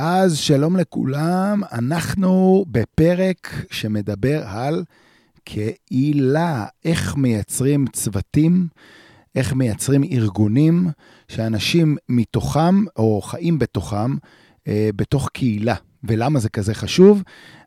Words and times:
אז 0.00 0.36
שלום 0.36 0.76
לכולם, 0.76 1.60
אנחנו 1.72 2.64
בפרק 2.70 3.66
שמדבר 3.70 4.42
על 4.46 4.84
קהילה, 5.44 6.66
איך 6.84 7.16
מייצרים 7.16 7.86
צוותים, 7.92 8.68
איך 9.34 9.52
מייצרים 9.52 10.04
ארגונים 10.04 10.88
שאנשים 11.28 11.96
מתוכם, 12.08 12.84
או 12.96 13.20
חיים 13.22 13.58
בתוכם, 13.58 14.16
אה, 14.68 14.90
בתוך 14.96 15.28
קהילה. 15.32 15.74
ולמה 16.04 16.38
זה 16.38 16.48
כזה 16.48 16.74
חשוב? 16.74 17.22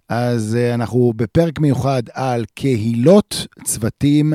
אז 0.10 0.56
אה, 0.56 0.74
אנחנו 0.74 1.14
בפרק 1.16 1.60
מיוחד 1.60 2.04
על 2.14 2.46
קהילות, 2.56 3.48
צוותים, 3.64 4.34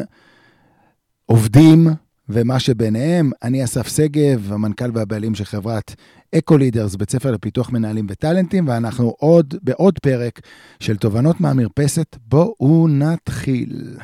עובדים, 1.26 1.88
ומה 2.28 2.60
שביניהם. 2.60 3.30
אני 3.42 3.64
אסף 3.64 3.88
שגב, 3.88 4.52
המנכ"ל 4.52 4.90
והבעלים 4.94 5.34
של 5.34 5.44
חברת 5.44 5.94
אקו 6.34 6.56
לידרס, 6.56 6.96
בית 6.96 7.10
ספר 7.10 7.30
לפיתוח 7.30 7.70
מנהלים 7.70 8.06
וטאלנטים, 8.10 8.68
ואנחנו 8.68 9.14
עוד 9.18 9.54
בעוד 9.62 9.98
פרק 9.98 10.40
של 10.80 10.96
תובנות 10.96 11.40
מהמרפסת. 11.40 12.16
בואו 12.28 12.88
נתחיל. 12.88 13.96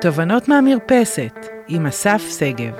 תובנות 0.00 0.48
מהמרפסת 0.48 1.46
עם 1.68 1.86
אסף 1.86 2.22
שגב. 2.38 2.74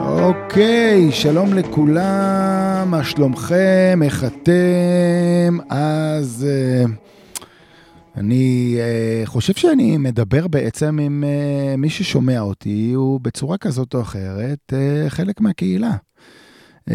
אוקיי, 0.00 1.12
שלום 1.12 1.54
לכולם, 1.54 2.86
מה 2.86 3.04
שלומכם? 3.04 4.00
איך 4.02 4.24
אתם? 4.24 5.58
אז... 5.70 6.46
Uh... 6.86 7.12
אני 8.16 8.76
uh, 8.78 9.26
חושב 9.26 9.54
שאני 9.54 9.98
מדבר 9.98 10.48
בעצם 10.48 10.98
עם 10.98 11.24
uh, 11.24 11.76
מי 11.76 11.90
ששומע 11.90 12.40
אותי, 12.40 12.92
הוא 12.92 13.20
בצורה 13.20 13.58
כזאת 13.58 13.94
או 13.94 14.00
אחרת 14.00 14.72
uh, 14.72 15.10
חלק 15.10 15.40
מהקהילה. 15.40 15.96
Uh, 16.90 16.92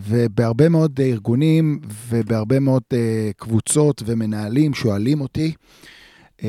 ובהרבה 0.00 0.68
מאוד 0.68 1.00
ארגונים 1.00 1.80
ובהרבה 2.08 2.60
מאוד 2.60 2.82
uh, 2.92 2.96
קבוצות 3.36 4.02
ומנהלים 4.06 4.74
שואלים 4.74 5.20
אותי 5.20 5.52
uh, 6.38 6.44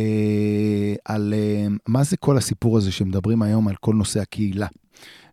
על 1.06 1.34
uh, 1.34 1.72
מה 1.88 2.04
זה 2.04 2.18
כל 2.18 2.38
הסיפור 2.38 2.78
הזה 2.78 2.92
שמדברים 2.92 3.42
היום 3.42 3.68
על 3.68 3.76
כל 3.76 3.96
נושא 3.96 4.22
הקהילה. 4.22 4.68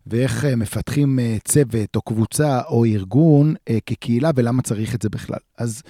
ואיך 0.07 0.45
מפתחים 0.45 1.19
צוות 1.43 1.95
או 1.95 2.01
קבוצה 2.01 2.61
או 2.67 2.85
ארגון 2.85 3.53
כקהילה 3.85 4.31
ולמה 4.35 4.61
צריך 4.61 4.95
את 4.95 5.01
זה 5.01 5.09
בכלל. 5.09 5.39
אז 5.57 5.81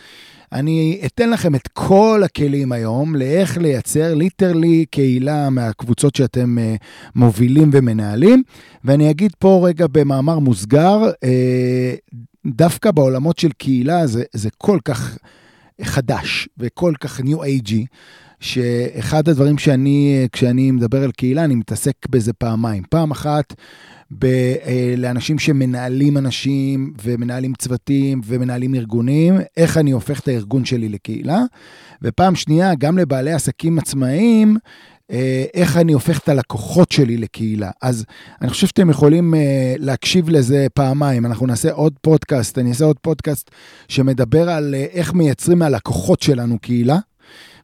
אני 0.52 1.02
אתן 1.06 1.30
לכם 1.30 1.56
את 1.56 1.68
כל 1.68 2.22
הכלים 2.26 2.72
היום 2.72 3.16
לאיך 3.16 3.58
לייצר 3.58 4.14
ליטרלי 4.14 4.86
קהילה 4.92 5.50
מהקבוצות 5.50 6.16
שאתם 6.16 6.58
מובילים 7.16 7.70
ומנהלים, 7.74 8.44
ואני 8.84 9.10
אגיד 9.10 9.32
פה 9.40 9.62
רגע 9.68 9.86
במאמר 9.92 10.40
מוסגר, 10.40 11.12
דווקא 12.46 12.92
בעולמות 12.92 13.40
של 13.40 13.52
קהילה 13.52 14.08
זה, 14.08 14.24
זה 14.34 14.50
כל 14.58 14.80
כך 14.86 15.18
חדש 15.82 16.50
וכל 16.58 16.94
כך 17.00 17.22
ניו 17.22 17.44
אייג'י. 17.44 17.86
שאחד 18.40 19.30
הדברים 19.30 19.58
שאני, 19.58 20.28
כשאני 20.32 20.72
מדבר 20.72 21.04
על 21.04 21.12
קהילה, 21.12 21.44
אני 21.46 21.56
מתעסק 21.56 21.94
בזה 22.10 22.34
פעמיים. 22.34 22.84
פעם 22.90 23.12
אחת, 23.12 23.54
ב, 24.20 24.26
אה, 24.26 24.94
לאנשים 24.98 25.40
שמנהלים 25.40 26.18
אנשים 26.18 26.94
ומנהלים 27.04 27.54
צוותים 27.54 28.22
ומנהלים 28.26 28.76
ארגונים, 28.76 29.36
איך 29.58 29.78
אני 29.78 29.92
הופך 29.92 30.20
את 30.20 30.28
הארגון 30.28 30.66
שלי 30.66 30.90
לקהילה. 30.90 31.42
ופעם 32.02 32.36
שנייה, 32.36 32.76
גם 32.76 32.98
לבעלי 32.98 33.34
עסקים 33.34 33.80
עצמאיים, 33.80 34.58
אה, 35.12 35.46
איך 35.54 35.78
אני 35.78 35.94
הופך 35.94 36.20
את 36.20 36.30
הלקוחות 36.30 36.92
שלי 36.92 37.18
לקהילה. 37.18 37.72
אז 37.82 38.06
אני 38.42 38.50
חושב 38.50 38.68
שאתם 38.68 38.90
יכולים 38.90 39.36
אה, 39.36 39.76
להקשיב 39.78 40.30
לזה 40.30 40.68
פעמיים. 40.74 41.26
אנחנו 41.26 41.48
נעשה 41.48 41.72
עוד 41.72 41.94
פודקאסט, 42.02 42.58
אני 42.58 42.70
אעשה 42.70 42.86
עוד 42.86 43.00
פודקאסט 43.00 43.52
שמדבר 43.88 44.50
על 44.50 44.76
אה, 44.76 44.86
איך 44.92 45.14
מייצרים 45.14 45.60
מהלקוחות 45.60 46.22
שלנו 46.22 46.60
קהילה. 46.60 46.98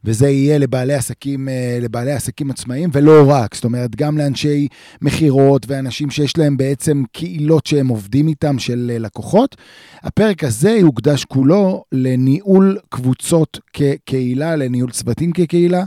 וזה 0.04 0.28
יהיה 0.28 0.58
לבעלי 0.58 0.94
עסקים, 0.94 1.48
אה, 1.48 1.78
לבעלי 1.80 2.12
עסקים 2.12 2.50
עצמאיים, 2.50 2.90
ולא 2.92 3.24
רק, 3.26 3.54
זאת 3.54 3.64
אומרת, 3.64 3.96
גם 3.96 4.18
לאנשי 4.18 4.68
מכירות 5.02 5.66
ואנשים 5.68 6.10
שיש 6.10 6.38
להם 6.38 6.56
בעצם 6.56 7.02
קהילות 7.12 7.66
שהם 7.66 7.88
עובדים 7.88 8.28
איתם 8.28 8.58
של 8.58 8.90
אה, 8.94 8.98
לקוחות. 8.98 9.56
הפרק 10.02 10.44
הזה 10.44 10.70
יוקדש 10.70 11.24
כולו 11.24 11.84
לניהול 11.92 12.78
קבוצות 12.88 13.58
כקהילה, 13.72 14.56
לניהול 14.56 14.90
צוותים 14.90 15.32
כקהילה, 15.32 15.84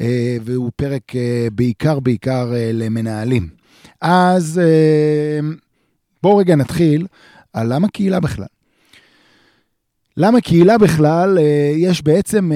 אה, 0.00 0.36
והוא 0.44 0.70
פרק 0.76 1.12
בעיקר 1.52 2.00
בעיקר 2.00 2.52
למנהלים. 2.72 3.48
אז 4.00 4.60
בואו 6.22 6.36
רגע 6.36 6.56
נתחיל 6.56 7.06
על 7.52 7.74
למה 7.74 7.88
קהילה 7.88 8.20
בכלל. 8.20 8.46
למה 10.16 10.40
קהילה 10.40 10.78
בכלל? 10.78 11.38
יש 11.76 12.02
בעצם 12.02 12.50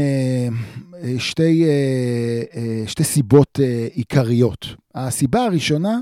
שתי, 1.19 1.65
אה, 1.65 2.43
אה, 2.57 2.83
שתי 2.87 3.05
סיבות 3.05 3.61
אה, 3.63 3.87
עיקריות. 3.93 4.67
הסיבה 4.95 5.45
הראשונה 5.45 5.99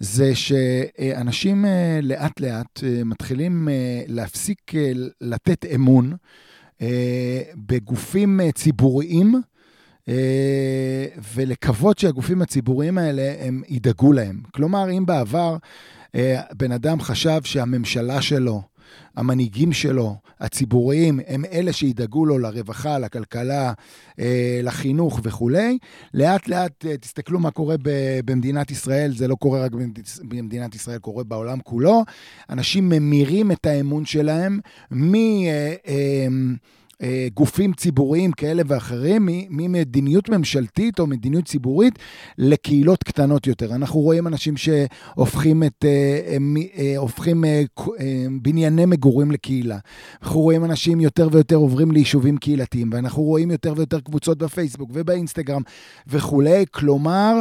זה 0.00 0.34
שאנשים 0.34 1.64
לאט 2.02 2.40
לאט 2.40 2.80
מתחילים 3.04 3.68
להפסיק 4.06 4.72
לתת 5.20 5.64
אמון 5.74 6.12
בגופים 7.56 8.40
ציבוריים, 8.54 9.34
ולקוות 11.34 11.98
שהגופים 11.98 12.42
הציבוריים 12.42 12.98
האלה, 12.98 13.34
הם 13.40 13.62
ידאגו 13.68 14.12
להם. 14.12 14.42
כלומר, 14.54 14.90
אם 14.90 15.06
בעבר 15.06 15.56
בן 16.56 16.72
אדם 16.72 17.00
חשב 17.00 17.40
שהממשלה 17.44 18.22
שלו, 18.22 18.62
המנהיגים 19.16 19.72
שלו, 19.72 20.16
הציבוריים, 20.40 21.20
הם 21.26 21.44
אלה 21.52 21.72
שידאגו 21.72 22.26
לו 22.26 22.38
לרווחה, 22.38 22.98
לכלכלה, 22.98 23.72
אה, 24.20 24.60
לחינוך 24.62 25.20
וכולי. 25.22 25.78
לאט 26.14 26.48
לאט 26.48 26.86
אה, 26.86 26.96
תסתכלו 26.96 27.38
מה 27.38 27.50
קורה 27.50 27.76
במדינת 28.24 28.70
ישראל, 28.70 29.12
זה 29.16 29.28
לא 29.28 29.34
קורה 29.34 29.64
רק 29.64 29.72
במדינת 30.22 30.74
ישראל, 30.74 30.98
קורה 30.98 31.24
בעולם 31.24 31.58
כולו. 31.64 32.04
אנשים 32.50 32.88
ממירים 32.88 33.52
את 33.52 33.66
האמון 33.66 34.04
שלהם 34.04 34.60
מ... 34.92 35.14
אה, 37.02 37.28
גופים 37.34 37.72
ציבוריים 37.72 38.32
כאלה 38.32 38.62
ואחרים, 38.66 39.28
ממדיניות 39.50 40.28
ממשלתית 40.28 41.00
או 41.00 41.06
מדיניות 41.06 41.44
ציבורית 41.44 41.98
לקהילות 42.38 43.04
קטנות 43.04 43.46
יותר. 43.46 43.74
אנחנו 43.74 44.00
רואים 44.00 44.26
אנשים 44.26 44.54
שהופכים 44.56 45.62
את, 45.64 45.84
אה, 45.84 46.36
אה, 46.78 46.94
הופכים 46.96 47.44
בנייני 48.42 48.86
מגורים 48.86 49.30
לקהילה. 49.30 49.78
אנחנו 50.22 50.40
רואים 50.40 50.64
אנשים 50.64 51.00
יותר 51.00 51.28
ויותר 51.32 51.56
עוברים 51.56 51.90
ליישובים 51.90 52.36
קהילתיים, 52.36 52.90
ואנחנו 52.92 53.22
רואים 53.22 53.50
יותר 53.50 53.72
ויותר 53.76 54.00
קבוצות 54.00 54.38
בפייסבוק 54.38 54.90
ובאינסטגרם 54.92 55.62
וכולי. 56.06 56.64
כלומר, 56.70 57.40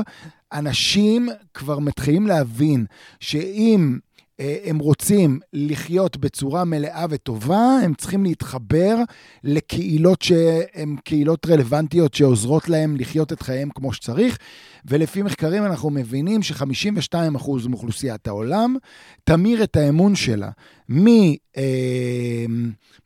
אנשים 0.54 1.30
כבר 1.54 1.80
מתחילים 1.80 2.28
להבין 2.28 2.86
שאם 3.20 3.98
הם 4.40 4.80
רוצים 4.80 5.40
לחיות 5.54 6.18
בצורה 6.18 6.64
מלאה 6.66 7.06
וטובה, 7.10 7.80
הם 7.84 7.94
צריכים 7.94 8.24
להתחבר 8.24 8.96
לקהילות 9.44 10.22
שהן 10.22 10.96
קהילות 11.04 11.46
רלוונטיות 11.46 12.14
שעוזרות 12.14 12.70
להם 12.70 12.96
לחיות 12.98 13.34
את 13.34 13.42
חייהם 13.42 13.70
כמו 13.76 13.94
שצריך. 13.94 14.38
ולפי 14.86 15.22
מחקרים 15.22 15.66
אנחנו 15.66 15.90
מבינים 15.90 16.44
ש-52% 16.44 17.70
מאוכלוסיית 17.70 18.28
העולם 18.28 18.76
תמיר 19.24 19.64
את 19.64 19.76
האמון 19.76 20.16
שלה 20.16 20.50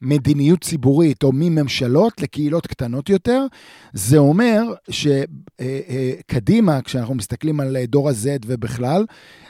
ממדיניות 0.01 0.63
ציבורית 0.63 1.23
או 1.23 1.31
מממשלות 1.33 2.21
לקהילות 2.21 2.67
קטנות 2.67 3.09
יותר. 3.09 3.45
זה 3.93 4.17
אומר 4.17 4.61
שקדימה, 4.89 6.81
כשאנחנו 6.81 7.15
מסתכלים 7.15 7.59
על 7.59 7.77
דור 7.87 8.09
ה-Z 8.09 8.45
ובכלל, 8.45 9.05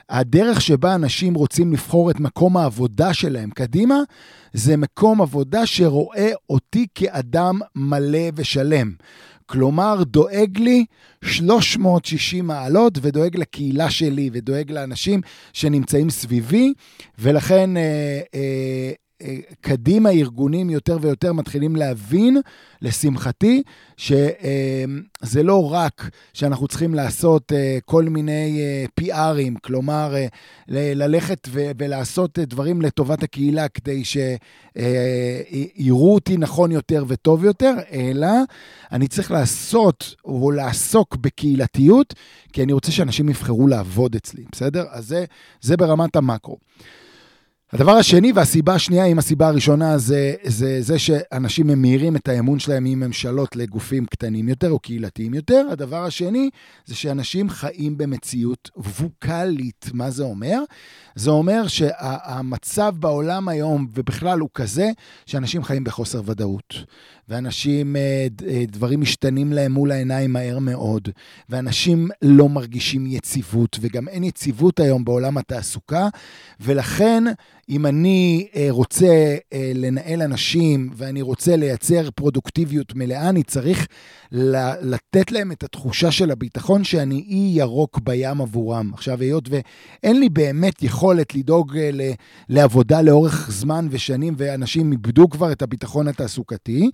הדרך 0.09 0.61
שבה 0.61 0.95
אנשים 0.95 1.33
רוצים 1.33 1.73
לבחור 1.73 2.11
את 2.11 2.19
מקום 2.19 2.57
העבודה 2.57 3.13
שלהם 3.13 3.49
קדימה, 3.49 3.99
זה 4.53 4.77
מקום 4.77 5.21
עבודה 5.21 5.65
שרואה 5.65 6.31
אותי 6.49 6.87
כאדם 6.95 7.59
מלא 7.75 8.29
ושלם. 8.35 8.91
כלומר, 9.45 10.03
דואג 10.03 10.57
לי 10.57 10.85
360 11.23 12.47
מעלות 12.47 12.97
ודואג 13.01 13.37
לקהילה 13.37 13.89
שלי 13.89 14.29
ודואג 14.33 14.71
לאנשים 14.71 15.21
שנמצאים 15.53 16.09
סביבי, 16.09 16.73
ולכן 17.19 17.77
אה, 17.77 18.21
אה, 18.35 18.91
קדימה 19.61 20.09
ארגונים 20.09 20.69
יותר 20.69 20.97
ויותר 21.01 21.33
מתחילים 21.33 21.75
להבין, 21.75 22.37
לשמחתי, 22.81 23.63
שזה 23.97 25.43
לא 25.43 25.71
רק 25.71 26.09
שאנחנו 26.33 26.67
צריכים 26.67 26.93
לעשות 26.93 27.51
כל 27.85 28.03
מיני 28.03 28.61
PRים, 28.99 29.55
כלומר, 29.61 30.15
ללכת 30.67 31.47
ולעשות 31.51 32.39
דברים 32.39 32.81
לטובת 32.81 33.23
הקהילה 33.23 33.67
כדי 33.67 34.03
שיראו 34.05 34.43
אותי 36.13 36.37
נכון 36.37 36.71
יותר 36.71 37.05
וטוב 37.07 37.45
יותר, 37.45 37.73
אלא 37.91 38.27
אני 38.91 39.07
צריך 39.07 39.31
לעשות 39.31 40.15
או 40.25 40.51
לעסוק 40.51 41.15
בקהילתיות, 41.15 42.13
כי 42.53 42.63
אני 42.63 42.73
רוצה 42.73 42.91
שאנשים 42.91 43.29
יבחרו 43.29 43.67
לעבוד 43.67 44.15
אצלי, 44.15 44.43
בסדר? 44.51 44.85
אז 44.91 45.07
זה, 45.07 45.25
זה 45.61 45.77
ברמת 45.77 46.15
המקרו. 46.15 46.57
הדבר 47.73 47.91
השני 47.91 48.31
והסיבה 48.31 48.73
השנייה, 48.75 49.05
אם 49.05 49.19
הסיבה 49.19 49.47
הראשונה 49.47 49.97
זה, 49.97 50.33
זה 50.43 50.81
זה 50.81 50.99
שאנשים 50.99 51.67
ממירים 51.67 52.15
את 52.15 52.27
האמון 52.27 52.59
שלהם 52.59 52.83
מממשלות 52.83 53.55
לגופים 53.55 54.05
קטנים 54.05 54.49
יותר 54.49 54.71
או 54.71 54.79
קהילתיים 54.79 55.33
יותר. 55.33 55.67
הדבר 55.71 56.03
השני 56.05 56.49
זה 56.85 56.95
שאנשים 56.95 57.49
חיים 57.49 57.97
במציאות 57.97 58.69
ווקאלית. 58.99 59.89
מה 59.93 60.11
זה 60.11 60.23
אומר? 60.23 60.59
זה 61.15 61.29
אומר 61.29 61.67
שהמצב 61.67 62.95
בעולם 62.99 63.47
היום 63.47 63.87
ובכלל 63.93 64.39
הוא 64.39 64.49
כזה 64.53 64.89
שאנשים 65.25 65.63
חיים 65.63 65.83
בחוסר 65.83 66.21
ודאות. 66.25 66.73
ואנשים, 67.29 67.95
אה, 67.95 68.27
אה, 68.47 68.63
דברים 68.67 69.01
משתנים 69.01 69.53
להם 69.53 69.71
מול 69.71 69.91
העיניים 69.91 70.33
מהר 70.33 70.59
מאוד, 70.59 71.09
ואנשים 71.49 72.09
לא 72.21 72.49
מרגישים 72.49 73.07
יציבות, 73.07 73.77
וגם 73.81 74.07
אין 74.07 74.23
יציבות 74.23 74.79
היום 74.79 75.05
בעולם 75.05 75.37
התעסוקה, 75.37 76.07
ולכן 76.59 77.23
אם 77.69 77.85
אני 77.85 78.47
אה, 78.55 78.67
רוצה 78.69 79.35
לנהל 79.75 80.21
אנשים 80.21 80.89
ואני 80.95 81.21
רוצה 81.21 81.55
לייצר 81.55 82.09
פרודוקטיביות 82.15 82.95
מלאה, 82.95 83.29
אני 83.29 83.43
צריך 83.43 83.87
לתת 84.81 85.31
להם 85.31 85.51
את 85.51 85.63
התחושה 85.63 86.11
של 86.11 86.31
הביטחון 86.31 86.83
שאני 86.83 87.15
אי 87.15 87.51
ירוק 87.55 87.99
בים 88.03 88.41
עבורם. 88.41 88.91
עכשיו, 88.93 89.21
היות 89.21 89.49
ואין 89.49 90.19
לי 90.19 90.29
באמת 90.29 90.83
יכולת 90.83 91.35
לדאוג 91.35 91.77
לעבודה 92.49 93.01
לאורך 93.01 93.51
זמן 93.51 93.87
ושנים, 93.91 94.33
ואנשים 94.37 94.91
איבדו 94.91 95.29
כבר 95.29 95.51
את 95.51 95.61
הביטחון 95.61 96.07
התעסוקתי, 96.07 96.89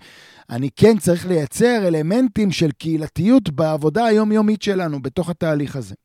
אני 0.49 0.69
כן 0.75 0.97
צריך 0.97 1.27
לייצר 1.27 1.87
אלמנטים 1.87 2.51
של 2.51 2.71
קהילתיות 2.71 3.49
בעבודה 3.49 4.05
היומיומית 4.05 4.61
שלנו, 4.61 5.01
בתוך 5.01 5.29
התהליך 5.29 5.75
הזה. 5.75 5.95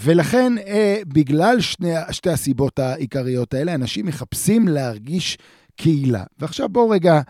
ולכן, 0.00 0.58
אה, 0.58 1.00
בגלל 1.06 1.60
שני, 1.60 1.92
שתי 2.10 2.30
הסיבות 2.30 2.78
העיקריות 2.78 3.54
האלה, 3.54 3.74
אנשים 3.74 4.06
מחפשים 4.06 4.68
להרגיש 4.68 5.38
קהילה. 5.76 6.24
ועכשיו 6.38 6.68
בואו 6.68 6.88
רגע 6.88 7.20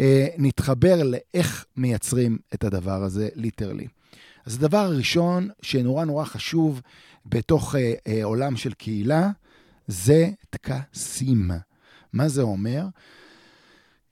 אה, 0.00 0.26
נתחבר 0.38 1.02
לאיך 1.02 1.64
מייצרים 1.76 2.38
את 2.54 2.64
הדבר 2.64 3.02
הזה 3.02 3.28
ליטרלי. 3.34 3.86
אז 4.46 4.54
הדבר 4.54 4.78
הראשון 4.78 5.48
שנורא 5.62 6.04
נורא 6.04 6.24
חשוב 6.24 6.80
בתוך 7.26 7.74
אה, 7.74 7.92
אה, 8.06 8.24
עולם 8.24 8.56
של 8.56 8.72
קהילה, 8.72 9.30
זה 9.86 10.30
טקסים. 10.50 11.50
מה 12.12 12.28
זה 12.28 12.42
אומר? 12.42 12.84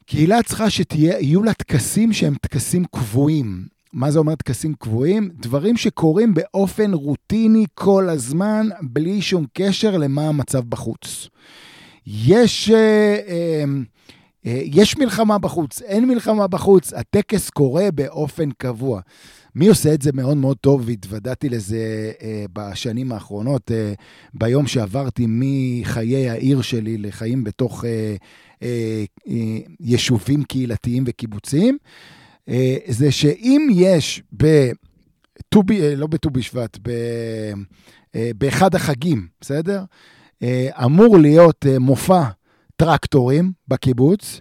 קהילה 0.06 0.43
צריכה 0.43 0.70
שיהיו 0.70 1.43
לה 1.43 1.55
טקסים 1.55 2.12
שהם 2.12 2.34
טקסים 2.34 2.84
קבועים. 2.84 3.66
מה 3.93 4.11
זה 4.11 4.19
אומר 4.19 4.35
טקסים 4.35 4.75
קבועים? 4.75 5.31
דברים 5.35 5.76
שקורים 5.76 6.35
באופן 6.35 6.94
רוטיני 6.94 7.64
כל 7.75 8.08
הזמן, 8.08 8.69
בלי 8.82 9.23
שום 9.23 9.44
קשר 9.52 9.96
למה 9.96 10.29
המצב 10.29 10.64
בחוץ. 10.69 11.29
יש, 12.06 12.70
אה, 12.70 13.19
אה, 13.29 13.64
אה, 14.46 14.61
יש 14.64 14.99
מלחמה 14.99 15.38
בחוץ, 15.38 15.82
אין 15.82 16.08
מלחמה 16.08 16.46
בחוץ, 16.46 16.93
הטקס 16.93 17.50
קורה 17.50 17.90
באופן 17.94 18.50
קבוע. 18.50 19.00
מי 19.55 19.69
עושה 19.69 19.94
את 19.94 20.02
זה 20.02 20.11
מאוד 20.12 20.37
מאוד 20.37 20.56
טוב, 20.56 20.82
והתוודעתי 20.84 21.49
לזה 21.49 22.12
אה, 22.23 22.44
בשנים 22.52 23.12
האחרונות, 23.12 23.70
אה, 23.70 23.93
ביום 24.34 24.67
שעברתי 24.67 25.26
מחיי 25.29 26.31
העיר 26.31 26.62
שלי 26.62 26.99
לחיים 26.99 27.44
בתוך 27.44 27.84
אה, 27.84 28.17
אה, 28.62 29.05
אה, 29.29 29.58
יישובים 29.81 30.43
קהילתיים 30.43 31.05
וקיבוציים, 31.06 31.79
זה 32.86 33.10
שאם 33.10 33.68
יש 33.72 34.22
בט"ו, 34.32 35.62
לא 35.96 36.06
בט"ו 36.06 36.30
בשבט, 36.30 36.78
באחד 38.14 38.74
החגים, 38.74 39.26
בסדר? 39.40 39.82
אמור 40.84 41.18
להיות 41.18 41.66
מופע 41.80 42.22
טרקטורים 42.76 43.52
בקיבוץ, 43.68 44.40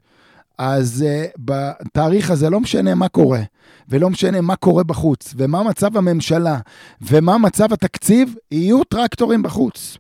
אז 0.58 1.06
uh, 1.08 1.32
בתאריך 1.38 2.32
הזה 2.32 2.50
לא 2.50 2.60
משנה 2.60 2.96
מה 2.96 3.08
קורה, 3.08 3.42
ולא 3.90 4.10
משנה 4.10 4.42
מה 4.42 4.56
קורה 4.56 4.84
בחוץ, 4.84 5.34
ומה 5.38 5.64
מצב 5.64 5.98
הממשלה, 5.98 6.60
ומה 7.02 7.38
מצב 7.38 7.74
התקציב, 7.74 8.36
יהיו 8.52 8.84
טרקטורים 8.84 9.44
בחוץ. 9.44 9.98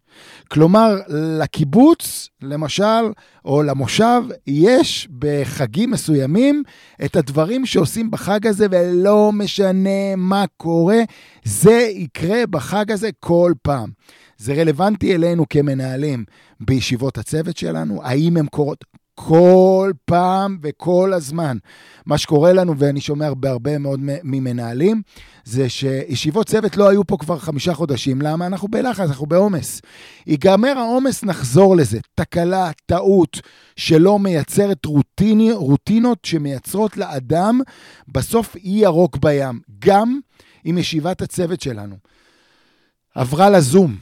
כלומר, 0.47 0.95
לקיבוץ, 1.39 2.29
למשל, 2.41 3.11
או 3.45 3.63
למושב, 3.63 4.21
יש 4.47 5.07
בחגים 5.19 5.91
מסוימים 5.91 6.63
את 7.05 7.15
הדברים 7.15 7.65
שעושים 7.65 8.11
בחג 8.11 8.47
הזה, 8.47 8.67
ולא 8.71 9.31
משנה 9.33 10.15
מה 10.17 10.45
קורה, 10.57 10.99
זה 11.43 11.89
יקרה 11.91 12.47
בחג 12.49 12.91
הזה 12.91 13.09
כל 13.19 13.53
פעם. 13.61 13.89
זה 14.37 14.53
רלוונטי 14.53 15.15
אלינו 15.15 15.45
כמנהלים 15.49 16.25
בישיבות 16.59 17.17
הצוות 17.17 17.57
שלנו, 17.57 18.03
האם 18.03 18.37
הן 18.37 18.45
קורות 18.45 18.85
כל 19.19 19.91
פעם 20.05 20.57
וכל 20.61 21.13
הזמן. 21.13 21.57
מה 22.05 22.17
שקורה 22.17 22.53
לנו, 22.53 22.77
ואני 22.77 23.01
שומע 23.01 23.33
בהרבה 23.33 23.77
מאוד 23.77 23.99
ממנהלים, 24.23 25.01
זה 25.43 25.69
שישיבות 25.69 26.47
צוות 26.47 26.77
לא 26.77 26.89
היו 26.89 27.07
פה 27.07 27.17
כבר 27.19 27.37
חמישה 27.39 27.73
חודשים. 27.73 28.21
למה? 28.21 28.45
אנחנו 28.45 28.67
בלחץ, 28.67 29.09
אנחנו 29.09 29.25
בעומס. 29.25 29.81
ייגמר 30.27 30.77
העומס, 30.77 31.23
נחזור 31.23 31.75
לזה. 31.75 31.99
תקלה, 32.15 32.71
טעות, 32.85 33.41
שלא 33.75 34.19
מייצרת 34.19 34.85
רוטיני, 34.85 35.51
רוטינות 35.51 36.25
שמייצרות 36.25 36.97
לאדם 36.97 37.61
בסוף 38.07 38.55
אי 38.55 38.69
ירוק 38.69 39.17
בים. 39.17 39.59
גם 39.79 40.19
עם 40.63 40.77
ישיבת 40.77 41.21
הצוות 41.21 41.61
שלנו. 41.61 41.95
עברה 43.15 43.49
לזום, 43.49 43.95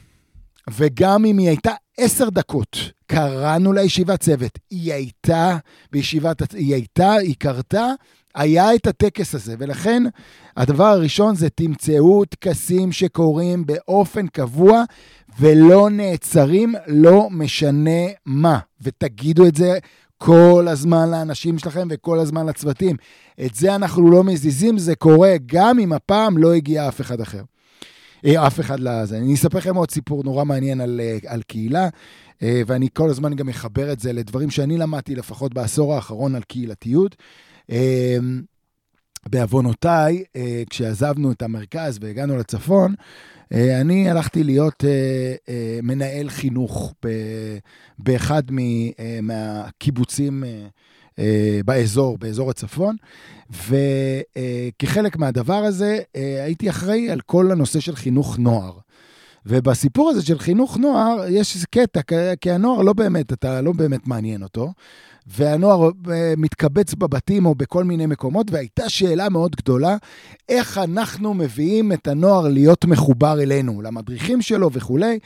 וגם 0.70 1.24
אם 1.24 1.38
היא 1.38 1.48
הייתה 1.48 1.72
עשר 1.98 2.30
דקות, 2.30 2.76
קראנו 3.06 3.72
לה 3.72 3.82
ישיבת 3.82 4.20
צוות. 4.20 4.58
היא 4.70 4.92
הייתה 4.92 5.58
בישיבת, 5.92 6.52
היא 6.52 6.74
הייתה, 6.74 7.12
היא 7.12 7.34
קרתה, 7.38 7.86
היה 8.34 8.74
את 8.74 8.86
הטקס 8.86 9.34
הזה, 9.34 9.54
ולכן 9.58 10.02
הדבר 10.56 10.84
הראשון 10.84 11.34
זה 11.34 11.48
תמצאו 11.50 12.24
טקסים 12.24 12.92
שקורים 12.92 13.66
באופן 13.66 14.26
קבוע 14.26 14.82
ולא 15.38 15.90
נעצרים, 15.90 16.74
לא 16.86 17.28
משנה 17.30 18.06
מה, 18.26 18.58
ותגידו 18.80 19.46
את 19.46 19.56
זה 19.56 19.78
כל 20.18 20.66
הזמן 20.70 21.10
לאנשים 21.10 21.58
שלכם 21.58 21.88
וכל 21.90 22.18
הזמן 22.18 22.46
לצוותים. 22.46 22.96
את 23.44 23.54
זה 23.54 23.74
אנחנו 23.74 24.10
לא 24.10 24.24
מזיזים, 24.24 24.78
זה 24.78 24.94
קורה 24.94 25.34
גם 25.46 25.78
אם 25.78 25.92
הפעם 25.92 26.38
לא 26.38 26.54
הגיע 26.54 26.88
אף 26.88 27.00
אחד 27.00 27.20
אחר. 27.20 27.42
אה, 28.26 28.46
אף 28.46 28.60
אחד 28.60 28.80
לזה. 28.80 29.18
אני 29.18 29.34
אספר 29.34 29.58
לכם 29.58 29.76
עוד 29.76 29.90
סיפור 29.90 30.24
נורא 30.24 30.44
מעניין 30.44 30.80
על, 30.80 31.00
אה, 31.00 31.18
על 31.26 31.42
קהילה, 31.42 31.88
אה, 32.42 32.62
ואני 32.66 32.88
כל 32.92 33.10
הזמן 33.10 33.34
גם 33.34 33.48
אחבר 33.48 33.92
את 33.92 34.00
זה 34.00 34.12
לדברים 34.12 34.50
שאני 34.50 34.78
למדתי 34.78 35.14
לפחות 35.14 35.54
בעשור 35.54 35.94
האחרון 35.94 36.34
על 36.34 36.42
קהילתיות. 36.42 37.16
בעוונותיי, 39.28 40.24
כשעזבנו 40.70 41.32
את 41.32 41.42
המרכז 41.42 41.98
והגענו 42.00 42.36
לצפון, 42.36 42.94
אני 43.52 44.10
הלכתי 44.10 44.44
להיות 44.44 44.84
מנהל 45.82 46.28
חינוך 46.28 46.94
באחד 47.98 48.42
מהקיבוצים 49.22 50.44
באזור, 51.64 52.18
באזור 52.18 52.50
הצפון, 52.50 52.96
וכחלק 53.50 55.16
מהדבר 55.16 55.64
הזה 55.64 55.98
אה, 56.16 56.44
הייתי 56.44 56.70
אחראי 56.70 57.10
על 57.10 57.20
כל 57.20 57.50
הנושא 57.50 57.80
של 57.80 57.96
חינוך 57.96 58.38
נוער. 58.38 58.72
ובסיפור 59.46 60.10
הזה 60.10 60.22
של 60.22 60.38
חינוך 60.38 60.76
נוער, 60.76 61.24
יש 61.28 61.54
איזה 61.54 61.66
קטע, 61.66 62.00
כי 62.40 62.50
הנוער 62.50 62.82
לא 62.82 62.92
באמת, 62.92 63.32
אתה 63.32 63.60
לא 63.60 63.72
באמת 63.72 64.06
מעניין 64.06 64.42
אותו, 64.42 64.72
והנוער 65.26 65.90
אה, 66.10 66.34
מתקבץ 66.36 66.94
בבתים 66.94 67.46
או 67.46 67.54
בכל 67.54 67.84
מיני 67.84 68.06
מקומות, 68.06 68.50
והייתה 68.50 68.88
שאלה 68.88 69.28
מאוד 69.28 69.56
גדולה, 69.56 69.96
איך 70.48 70.78
אנחנו 70.78 71.34
מביאים 71.34 71.92
את 71.92 72.08
הנוער 72.08 72.48
להיות 72.48 72.84
מחובר 72.84 73.42
אלינו, 73.42 73.82
למדריכים 73.82 74.42
שלו 74.42 74.72
וכולי, 74.72 75.18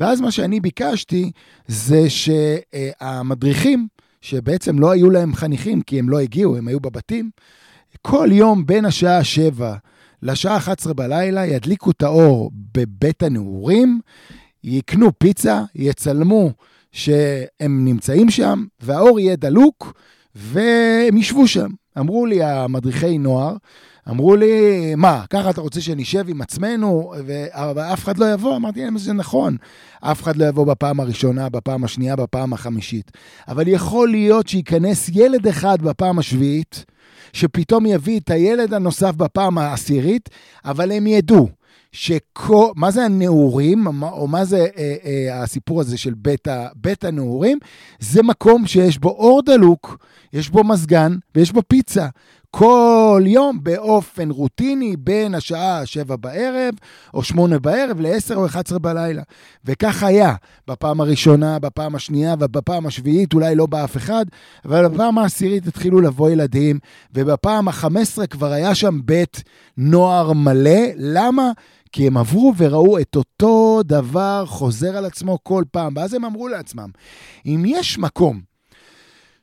ואז 0.00 0.20
מה 0.20 0.30
שאני 0.30 0.60
ביקשתי 0.60 1.30
זה 1.66 2.06
שהמדריכים, 2.10 3.86
שבעצם 4.28 4.78
לא 4.78 4.90
היו 4.90 5.10
להם 5.10 5.34
חניכים 5.34 5.82
כי 5.82 5.98
הם 5.98 6.08
לא 6.08 6.20
הגיעו, 6.20 6.56
הם 6.56 6.68
היו 6.68 6.80
בבתים, 6.80 7.30
כל 8.02 8.28
יום 8.32 8.66
בין 8.66 8.84
השעה 8.84 9.24
7 9.24 9.74
לשעה 10.22 10.56
11 10.56 10.94
בלילה 10.94 11.46
ידליקו 11.46 11.90
את 11.90 12.02
האור 12.02 12.50
בבית 12.74 13.22
הנעורים, 13.22 14.00
יקנו 14.64 15.18
פיצה, 15.18 15.62
יצלמו 15.74 16.50
שהם 16.92 17.84
נמצאים 17.84 18.30
שם, 18.30 18.64
והאור 18.80 19.20
יהיה 19.20 19.36
דלוק, 19.36 19.92
והם 20.36 21.16
ישבו 21.16 21.48
שם. 21.48 21.68
אמרו 21.98 22.26
לי 22.26 22.42
המדריכי 22.42 23.18
נוער, 23.18 23.56
אמרו 24.10 24.36
לי, 24.36 24.94
מה, 24.94 25.24
ככה 25.30 25.50
אתה 25.50 25.60
רוצה 25.60 25.80
שנשב 25.80 26.24
עם 26.28 26.42
עצמנו 26.42 27.12
ואף 27.24 28.04
אחד 28.04 28.18
לא 28.18 28.32
יבוא? 28.32 28.56
אמרתי 28.56 28.84
להם 28.84 28.98
שזה 28.98 29.12
נכון. 29.12 29.56
אף 30.00 30.22
אחד 30.22 30.36
לא 30.36 30.44
יבוא 30.44 30.66
בפעם 30.66 31.00
הראשונה, 31.00 31.48
בפעם 31.48 31.84
השנייה, 31.84 32.16
בפעם 32.16 32.52
החמישית. 32.52 33.10
אבל 33.48 33.68
יכול 33.68 34.08
להיות 34.08 34.48
שייכנס 34.48 35.10
ילד 35.14 35.48
אחד 35.48 35.82
בפעם 35.82 36.18
השביעית, 36.18 36.84
שפתאום 37.32 37.86
יביא 37.86 38.20
את 38.20 38.30
הילד 38.30 38.74
הנוסף 38.74 39.14
בפעם 39.14 39.58
העשירית, 39.58 40.28
אבל 40.64 40.92
הם 40.92 41.06
ידעו 41.06 41.48
שכל, 41.96 42.70
מה 42.76 42.90
זה 42.90 43.04
הנעורים, 43.04 43.86
או 44.02 44.28
מה 44.28 44.44
זה 44.44 44.66
אה, 44.76 44.94
אה, 45.04 45.42
הסיפור 45.42 45.80
הזה 45.80 45.98
של 45.98 46.14
בית, 46.16 46.48
בית 46.74 47.04
הנעורים? 47.04 47.58
זה 47.98 48.22
מקום 48.22 48.66
שיש 48.66 48.98
בו 48.98 49.08
אור 49.08 49.42
דלוק, 49.42 49.98
יש 50.32 50.50
בו 50.50 50.64
מזגן 50.64 51.16
ויש 51.34 51.52
בו 51.52 51.62
פיצה. 51.68 52.06
כל 52.50 53.22
יום 53.26 53.58
באופן 53.62 54.30
רוטיני 54.30 54.96
בין 54.96 55.34
השעה 55.34 55.86
7 55.86 56.16
בערב 56.16 56.74
או 57.14 57.22
8 57.22 57.58
בערב 57.58 58.00
ל-10 58.00 58.34
או 58.34 58.46
11 58.46 58.78
בלילה. 58.78 59.22
וכך 59.64 60.02
היה 60.02 60.34
בפעם 60.68 61.00
הראשונה, 61.00 61.58
בפעם 61.58 61.94
השנייה 61.94 62.34
ובפעם 62.40 62.86
השביעית, 62.86 63.34
אולי 63.34 63.54
לא 63.54 63.66
בא 63.66 63.84
אף 63.84 63.96
אחד, 63.96 64.24
אבל 64.64 64.88
בפעם 64.88 65.18
העשירית 65.18 65.66
התחילו 65.66 66.00
לבוא 66.00 66.30
ילדים, 66.30 66.78
ובפעם 67.14 67.68
ה-15 67.68 68.26
כבר 68.26 68.52
היה 68.52 68.74
שם 68.74 68.98
בית 69.04 69.42
נוער 69.76 70.32
מלא. 70.32 70.80
למה? 70.96 71.52
כי 71.96 72.06
הם 72.06 72.16
עברו 72.16 72.52
וראו 72.56 72.98
את 72.98 73.16
אותו 73.16 73.80
דבר 73.84 74.44
חוזר 74.46 74.96
על 74.96 75.04
עצמו 75.04 75.38
כל 75.42 75.64
פעם. 75.70 75.92
ואז 75.96 76.14
הם 76.14 76.24
אמרו 76.24 76.48
לעצמם, 76.48 76.88
אם 77.46 77.62
יש 77.66 77.98
מקום 77.98 78.40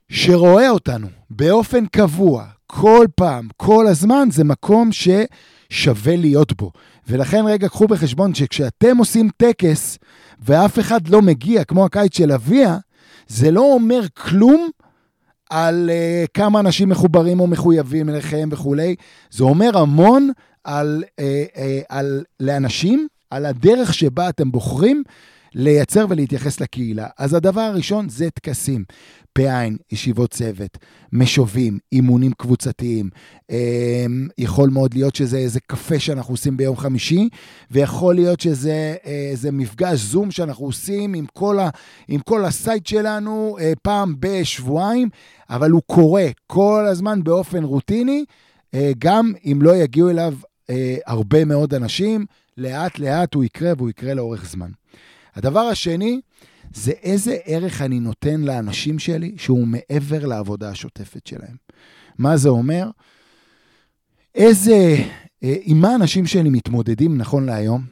שרואה 0.10 0.69
אותנו 0.69 1.07
באופן 1.29 1.86
קבוע, 1.86 2.45
כל 2.67 3.05
פעם, 3.15 3.48
כל 3.57 3.88
הזמן, 3.88 4.27
זה 4.31 4.43
מקום 4.43 4.89
ששווה 4.91 6.15
להיות 6.15 6.53
בו. 6.62 6.72
ולכן 7.07 7.45
רגע, 7.45 7.69
קחו 7.69 7.88
בחשבון 7.88 8.36
שכשאתם 8.36 8.98
עושים 8.98 9.29
טקס 9.38 9.98
ואף 10.39 10.79
אחד 10.79 11.07
לא 11.07 11.22
מגיע, 11.22 11.63
כמו 11.63 11.86
הקיץ 11.86 12.17
של 12.17 12.31
אביה, 12.31 12.77
זה 13.27 13.51
לא 13.51 13.62
אומר 13.74 14.01
כלום 14.13 14.69
על 15.50 15.89
uh, 15.89 16.27
כמה 16.33 16.60
אנשים 16.60 16.89
מחוברים 16.89 17.39
או 17.39 17.48
מחויבים 17.48 18.10
אליכם 18.10 18.50
וכולי. 18.51 18.95
זה 19.31 19.43
אומר 19.43 19.77
המון 19.77 20.29
על, 20.63 21.03
uh, 21.03 21.24
uh, 21.55 21.60
על 21.89 22.24
לאנשים, 22.39 23.08
על 23.29 23.46
הדרך 23.46 23.93
שבה 23.93 24.29
אתם 24.29 24.51
בוחרים 24.51 25.03
לייצר 25.55 26.05
ולהתייחס 26.10 26.62
לקהילה. 26.62 27.08
אז 27.17 27.34
הדבר 27.34 27.62
הראשון 27.62 28.10
זה 28.10 28.29
טקסים. 28.29 28.84
בעין, 29.38 29.77
ישיבות 29.91 30.32
צוות, 30.32 30.77
משובים, 31.13 31.79
אימונים 31.91 32.32
קבוצתיים. 32.32 33.10
אמ, 33.50 34.27
יכול 34.38 34.70
מאוד 34.70 34.93
להיות 34.93 35.15
שזה 35.15 35.38
איזה 35.38 35.60
קפה 35.60 36.00
שאנחנו 36.00 36.34
עושים 36.34 36.58
ביום 36.58 36.77
חמישי, 36.77 37.29
ויכול 37.72 38.15
להיות 38.15 38.39
שזה 38.39 38.96
איזה 39.03 39.51
מפגש 39.51 40.00
זום 40.00 40.32
שאנחנו 40.32 40.65
עושים 40.65 41.13
עם 41.13 41.25
כל, 41.34 41.60
ה, 41.60 41.70
עם 42.08 42.20
כל 42.20 42.46
ה 42.45 42.54
site 42.54 42.88
שלנו 42.88 43.58
אה, 43.60 43.74
פעם 43.82 44.15
בשבועיים, 44.20 45.10
אבל 45.50 45.72
הוא 45.72 45.82
קורה 45.86 46.27
כל 46.48 46.86
הזמן 46.88 47.24
באופן 47.24 47.63
רוטיני, 47.63 48.25
אה, 48.74 48.91
גם 48.98 49.34
אם 49.46 49.60
לא 49.62 49.75
יגיעו 49.75 50.10
אליו 50.10 50.34
אה, 50.70 50.96
הרבה 51.05 51.46
מאוד 51.46 51.74
אנשים, 51.74 52.25
לאט-לאט 52.58 53.34
הוא 53.34 53.43
יקרה 53.43 53.72
והוא 53.77 53.89
יקרה 53.89 54.13
לאורך 54.13 54.46
זמן. 54.50 54.72
הדבר 55.36 55.60
השני, 55.60 56.22
זה 56.74 56.91
איזה 56.91 57.38
ערך 57.46 57.82
אני 57.82 58.00
נותן 58.00 58.41
לאנשים 58.41 59.00
שלי 59.00 59.36
שהוא 59.38 59.67
מעבר 59.67 60.25
לעבודה 60.25 60.70
השוטפת 60.70 61.27
שלהם. 61.27 61.55
מה 62.17 62.38
זה 62.38 62.50
אומר? 62.50 62.89
איזה, 64.36 64.96
אה, 65.43 65.55
עם 65.62 65.82
מה 65.82 65.89
האנשים 65.91 66.25
שלי 66.25 66.50
מתמודדים 66.50 67.17
נכון 67.17 67.46
להיום? 67.46 67.86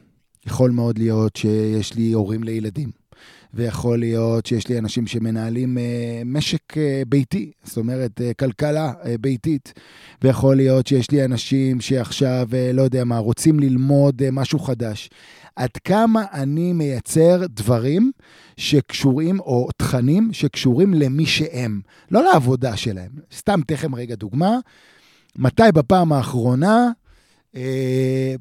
יכול 0.46 0.70
מאוד 0.70 0.98
להיות 0.98 1.36
שיש 1.36 1.94
לי 1.94 2.12
הורים 2.12 2.42
לילדים, 2.44 2.90
ויכול 3.54 3.98
להיות 3.98 4.46
שיש 4.46 4.68
לי 4.68 4.78
אנשים 4.78 5.06
שמנהלים 5.06 5.78
אה, 5.78 6.22
משק 6.24 6.78
אה, 6.78 7.02
ביתי, 7.08 7.52
זאת 7.64 7.76
אומרת, 7.76 8.20
כלכלה 8.38 8.92
ביתית, 9.20 9.72
ויכול 10.22 10.56
להיות 10.56 10.86
שיש 10.86 11.10
לי 11.10 11.24
אנשים 11.24 11.80
שעכשיו, 11.80 12.48
לא 12.74 12.82
יודע 12.82 13.04
מה, 13.04 13.18
רוצים 13.18 13.60
ללמוד 13.60 14.30
משהו 14.30 14.58
חדש. 14.58 15.10
עד 15.56 15.70
כמה 15.84 16.24
אני 16.32 16.72
מייצר 16.72 17.46
דברים 17.48 18.12
שקשורים, 18.56 19.40
או 19.40 19.68
תכנים 19.76 20.32
שקשורים 20.32 20.94
למי 20.94 21.26
שהם, 21.26 21.80
לא 22.10 22.22
לעבודה 22.22 22.76
שלהם. 22.76 23.10
סתם 23.32 23.60
תכף 23.66 23.88
רגע 23.94 24.14
דוגמה, 24.14 24.58
מתי 25.36 25.72
בפעם 25.74 26.12
האחרונה 26.12 26.90
אה, 27.56 28.34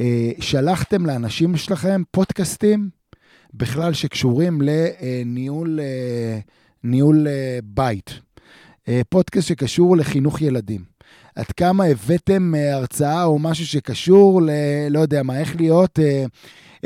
אה, 0.00 0.30
שלחתם 0.40 1.06
לאנשים 1.06 1.56
שלכם 1.56 2.02
פודקאסטים 2.10 2.90
בכלל 3.54 3.92
שקשורים 3.92 4.60
לניהול 4.62 5.80
אה, 5.80 6.38
ניהול, 6.84 7.28
אה, 7.28 7.58
בית? 7.64 8.20
אה, 8.88 9.00
פודקאסט 9.08 9.48
שקשור 9.48 9.96
לחינוך 9.96 10.42
ילדים. 10.42 10.84
עד 11.36 11.46
כמה 11.46 11.84
הבאתם 11.84 12.54
אה, 12.54 12.74
הרצאה 12.74 13.24
או 13.24 13.38
משהו 13.38 13.66
שקשור 13.66 14.42
ל... 14.42 14.50
לא 14.90 14.98
יודע 14.98 15.22
מה, 15.22 15.40
איך 15.40 15.56
להיות 15.56 15.98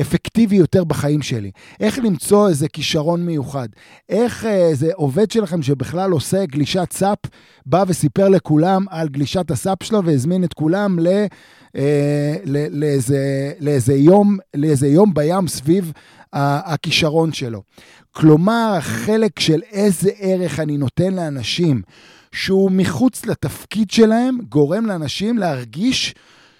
אפקטיבי 0.00 0.56
יותר 0.56 0.85
בחיים 0.85 1.23
שלי. 1.23 1.50
איך 1.80 1.99
למצוא 1.99 2.49
איזה 2.49 2.68
כישרון 2.68 3.26
מיוחד. 3.26 3.68
איך 4.09 4.47
איזה 4.47 4.90
עובד 4.94 5.30
שלכם 5.30 5.62
שבכלל 5.62 6.11
עושה 6.11 6.47
גלישת 6.47 6.92
סאפ, 6.92 7.18
בא 7.66 7.85
וסיפר 7.88 8.28
לכולם 8.28 8.85
על 8.90 9.09
גלישת 9.09 9.50
הסאפ 9.50 9.83
שלו 9.83 10.04
והזמין 10.04 10.44
את 10.44 10.54
כולם 10.54 10.99
ל... 10.99 11.09
אה, 11.76 12.37
לאיזה, 12.71 13.52
לאיזה, 13.61 13.94
יום, 13.94 14.38
לאיזה 14.54 14.88
יום 14.88 15.14
בים 15.14 15.49
סביב 15.49 15.92
הכישרון 16.35 17.33
שלו. 17.33 17.62
כלומר, 18.12 18.75
החלק 18.79 19.41
של 19.41 19.61
איזה 19.73 20.11
ערך 20.19 20.61
אני 20.61 20.76
נותן 20.76 21.14
לאנשים 21.14 21.83
שהוא 22.33 22.71
מחוץ 22.71 23.26
לתפקיד 23.26 23.91
שלהם, 23.91 24.38
גורם 24.49 24.87
לאנשים 24.87 25.38
להרגיש 25.38 26.14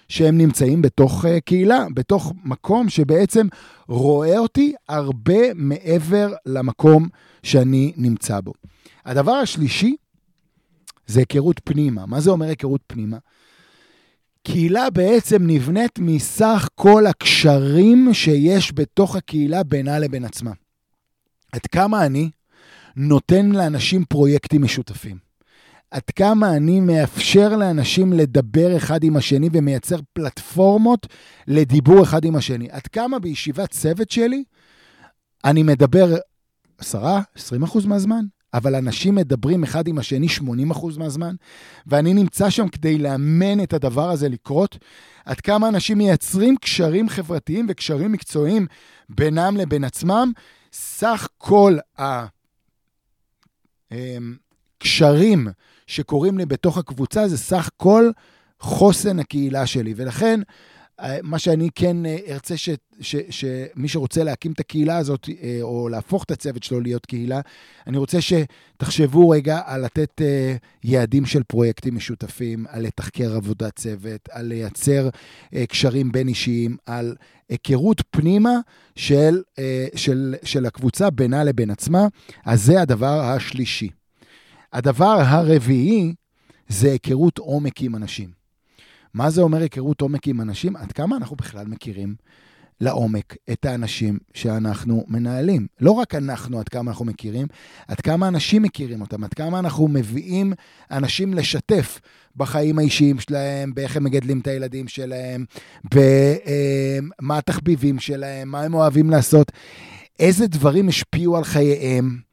שהם 0.09 0.37
נמצאים 0.37 0.81
בתוך 0.81 1.25
uh, 1.25 1.27
קהילה, 1.45 1.85
בתוך 1.93 2.33
מקום 2.43 2.89
שבעצם 2.89 3.47
רואה 3.87 4.37
אותי 4.37 4.73
הרבה 4.89 5.53
מעבר 5.55 6.33
למקום 6.45 7.07
שאני 7.43 7.93
נמצא 7.97 8.39
בו. 8.39 8.53
הדבר 9.05 9.31
השלישי 9.31 9.95
זה 11.07 11.19
היכרות 11.19 11.61
פנימה. 11.63 12.05
מה 12.05 12.19
זה 12.19 12.29
אומר 12.31 12.45
היכרות 12.45 12.81
פנימה? 12.87 13.17
קהילה 14.45 14.89
בעצם 14.89 15.47
נבנית 15.47 15.99
מסך 15.99 16.67
כל 16.75 17.07
הקשרים 17.07 18.13
שיש 18.13 18.71
בתוך 18.75 19.15
הקהילה 19.15 19.63
בינה 19.63 19.99
לבין 19.99 20.25
עצמה. 20.25 20.51
עד 21.51 21.61
כמה 21.61 22.05
אני 22.05 22.29
נותן 22.95 23.51
לאנשים 23.51 24.05
פרויקטים 24.05 24.63
משותפים. 24.63 25.17
עד 25.91 26.01
כמה 26.15 26.55
אני 26.55 26.79
מאפשר 26.79 27.57
לאנשים 27.57 28.13
לדבר 28.13 28.77
אחד 28.77 29.03
עם 29.03 29.17
השני 29.17 29.49
ומייצר 29.51 29.99
פלטפורמות 30.13 31.07
לדיבור 31.47 32.03
אחד 32.03 32.25
עם 32.25 32.35
השני. 32.35 32.67
עד 32.71 32.87
כמה 32.87 33.19
בישיבת 33.19 33.71
צוות 33.71 34.11
שלי 34.11 34.43
אני 35.45 35.63
מדבר 35.63 36.15
10-20% 36.81 36.85
מהזמן, 37.85 38.25
אבל 38.55 38.75
אנשים 38.75 39.15
מדברים 39.15 39.63
אחד 39.63 39.87
עם 39.87 39.97
השני 39.97 40.27
80% 40.73 40.99
מהזמן, 40.99 41.35
ואני 41.87 42.13
נמצא 42.13 42.49
שם 42.49 42.67
כדי 42.67 42.97
לאמן 42.97 43.63
את 43.63 43.73
הדבר 43.73 44.09
הזה 44.09 44.29
לקרות. 44.29 44.77
עד 45.25 45.41
כמה 45.41 45.67
אנשים 45.67 45.97
מייצרים 45.97 46.55
קשרים 46.57 47.09
חברתיים 47.09 47.65
וקשרים 47.69 48.11
מקצועיים 48.11 48.67
בינם 49.09 49.57
לבין 49.57 49.83
עצמם. 49.83 50.31
סך 50.73 51.27
כל 51.37 51.77
הקשרים 54.81 55.47
שקורים 55.87 56.37
לי 56.37 56.45
בתוך 56.45 56.77
הקבוצה 56.77 57.27
זה 57.27 57.37
סך 57.37 57.69
כל 57.77 58.09
חוסן 58.59 59.19
הקהילה 59.19 59.65
שלי. 59.65 59.93
ולכן, 59.97 60.39
מה 61.23 61.39
שאני 61.39 61.69
כן 61.75 62.05
אה, 62.05 62.17
ארצה 62.27 62.57
ש, 62.57 62.69
ש, 63.01 63.15
שמי 63.29 63.87
שרוצה 63.87 64.23
להקים 64.23 64.51
את 64.51 64.59
הקהילה 64.59 64.97
הזאת, 64.97 65.29
אה, 65.43 65.57
או 65.61 65.89
להפוך 65.89 66.23
את 66.23 66.31
הצוות 66.31 66.63
שלו 66.63 66.79
להיות 66.79 67.05
קהילה, 67.05 67.41
אני 67.87 67.97
רוצה 67.97 68.17
שתחשבו 68.21 69.29
רגע 69.29 69.61
על 69.65 69.85
לתת 69.85 70.21
יעדים 70.83 71.25
של 71.25 71.43
פרויקטים 71.43 71.95
משותפים, 71.95 72.65
על 72.69 72.83
לתחקר 72.83 73.35
עבודת 73.35 73.75
צוות, 73.75 74.29
על 74.31 74.45
לייצר 74.45 75.09
קשרים 75.69 76.11
בין 76.11 76.27
אישיים, 76.27 76.77
על 76.85 77.15
היכרות 77.49 78.01
פנימה 78.09 78.59
של, 78.95 79.41
של, 79.95 80.35
של 80.43 80.65
הקבוצה 80.65 81.09
בינה 81.09 81.43
לבין 81.43 81.71
עצמה. 81.71 82.07
אז 82.45 82.63
זה 82.63 82.81
הדבר 82.81 83.19
השלישי. 83.19 83.89
הדבר 84.73 85.17
הרביעי 85.25 86.13
זה 86.67 86.91
היכרות 86.91 87.37
עומק 87.37 87.81
עם 87.81 87.95
אנשים. 87.95 88.44
מה 89.15 89.29
זה 89.29 89.41
אומר 89.41 89.61
היכרות 89.61 90.01
עומק 90.01 90.27
עם 90.27 90.41
אנשים? 90.41 90.75
עד 90.75 90.91
כמה 90.91 91.17
אנחנו 91.17 91.35
בכלל 91.35 91.67
מכירים 91.67 92.15
לעומק 92.81 93.35
את 93.51 93.65
האנשים 93.65 94.19
שאנחנו 94.33 95.05
מנהלים. 95.07 95.67
לא 95.79 95.91
רק 95.91 96.15
אנחנו, 96.15 96.59
עד 96.59 96.69
כמה 96.69 96.91
אנחנו 96.91 97.05
מכירים, 97.05 97.47
עד 97.87 98.01
כמה 98.01 98.27
אנשים 98.27 98.61
מכירים 98.61 99.01
אותם, 99.01 99.23
עד 99.23 99.33
כמה 99.33 99.59
אנחנו 99.59 99.87
מביאים 99.87 100.53
אנשים 100.91 101.33
לשתף 101.33 101.99
בחיים 102.35 102.79
האישיים 102.79 103.19
שלהם, 103.19 103.73
באיך 103.73 103.97
הם 103.97 104.03
מגדלים 104.03 104.39
את 104.39 104.47
הילדים 104.47 104.87
שלהם, 104.87 105.45
במה 105.83 107.37
התחביבים 107.37 107.99
שלהם, 107.99 108.49
מה 108.49 108.61
הם 108.61 108.73
אוהבים 108.73 109.09
לעשות, 109.09 109.51
איזה 110.19 110.47
דברים 110.47 110.87
השפיעו 110.87 111.37
על 111.37 111.43
חייהם. 111.43 112.24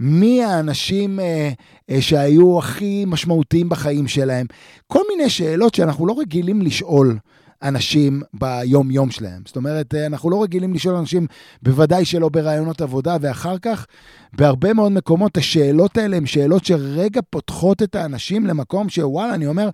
מי 0.00 0.44
האנשים 0.44 1.20
אה, 1.20 1.50
אה, 1.90 2.02
שהיו 2.02 2.58
הכי 2.58 3.04
משמעותיים 3.06 3.68
בחיים 3.68 4.08
שלהם. 4.08 4.46
כל 4.86 5.02
מיני 5.08 5.30
שאלות 5.30 5.74
שאנחנו 5.74 6.06
לא 6.06 6.14
רגילים 6.18 6.62
לשאול 6.62 7.18
אנשים 7.62 8.22
ביום-יום 8.32 9.10
שלהם. 9.10 9.42
זאת 9.46 9.56
אומרת, 9.56 9.94
אה, 9.94 10.06
אנחנו 10.06 10.30
לא 10.30 10.42
רגילים 10.42 10.74
לשאול 10.74 10.94
אנשים, 10.94 11.26
בוודאי 11.62 12.04
שלא 12.04 12.28
ברעיונות 12.28 12.80
עבודה, 12.80 13.16
ואחר 13.20 13.58
כך, 13.58 13.86
בהרבה 14.32 14.72
מאוד 14.72 14.92
מקומות, 14.92 15.36
השאלות 15.36 15.96
האלה 15.96 16.16
הן 16.16 16.26
שאלות 16.26 16.64
שרגע 16.64 17.20
פותחות 17.30 17.82
את 17.82 17.94
האנשים 17.94 18.46
למקום 18.46 18.88
שוואלה, 18.88 19.34
אני 19.34 19.46
אומר, 19.46 19.70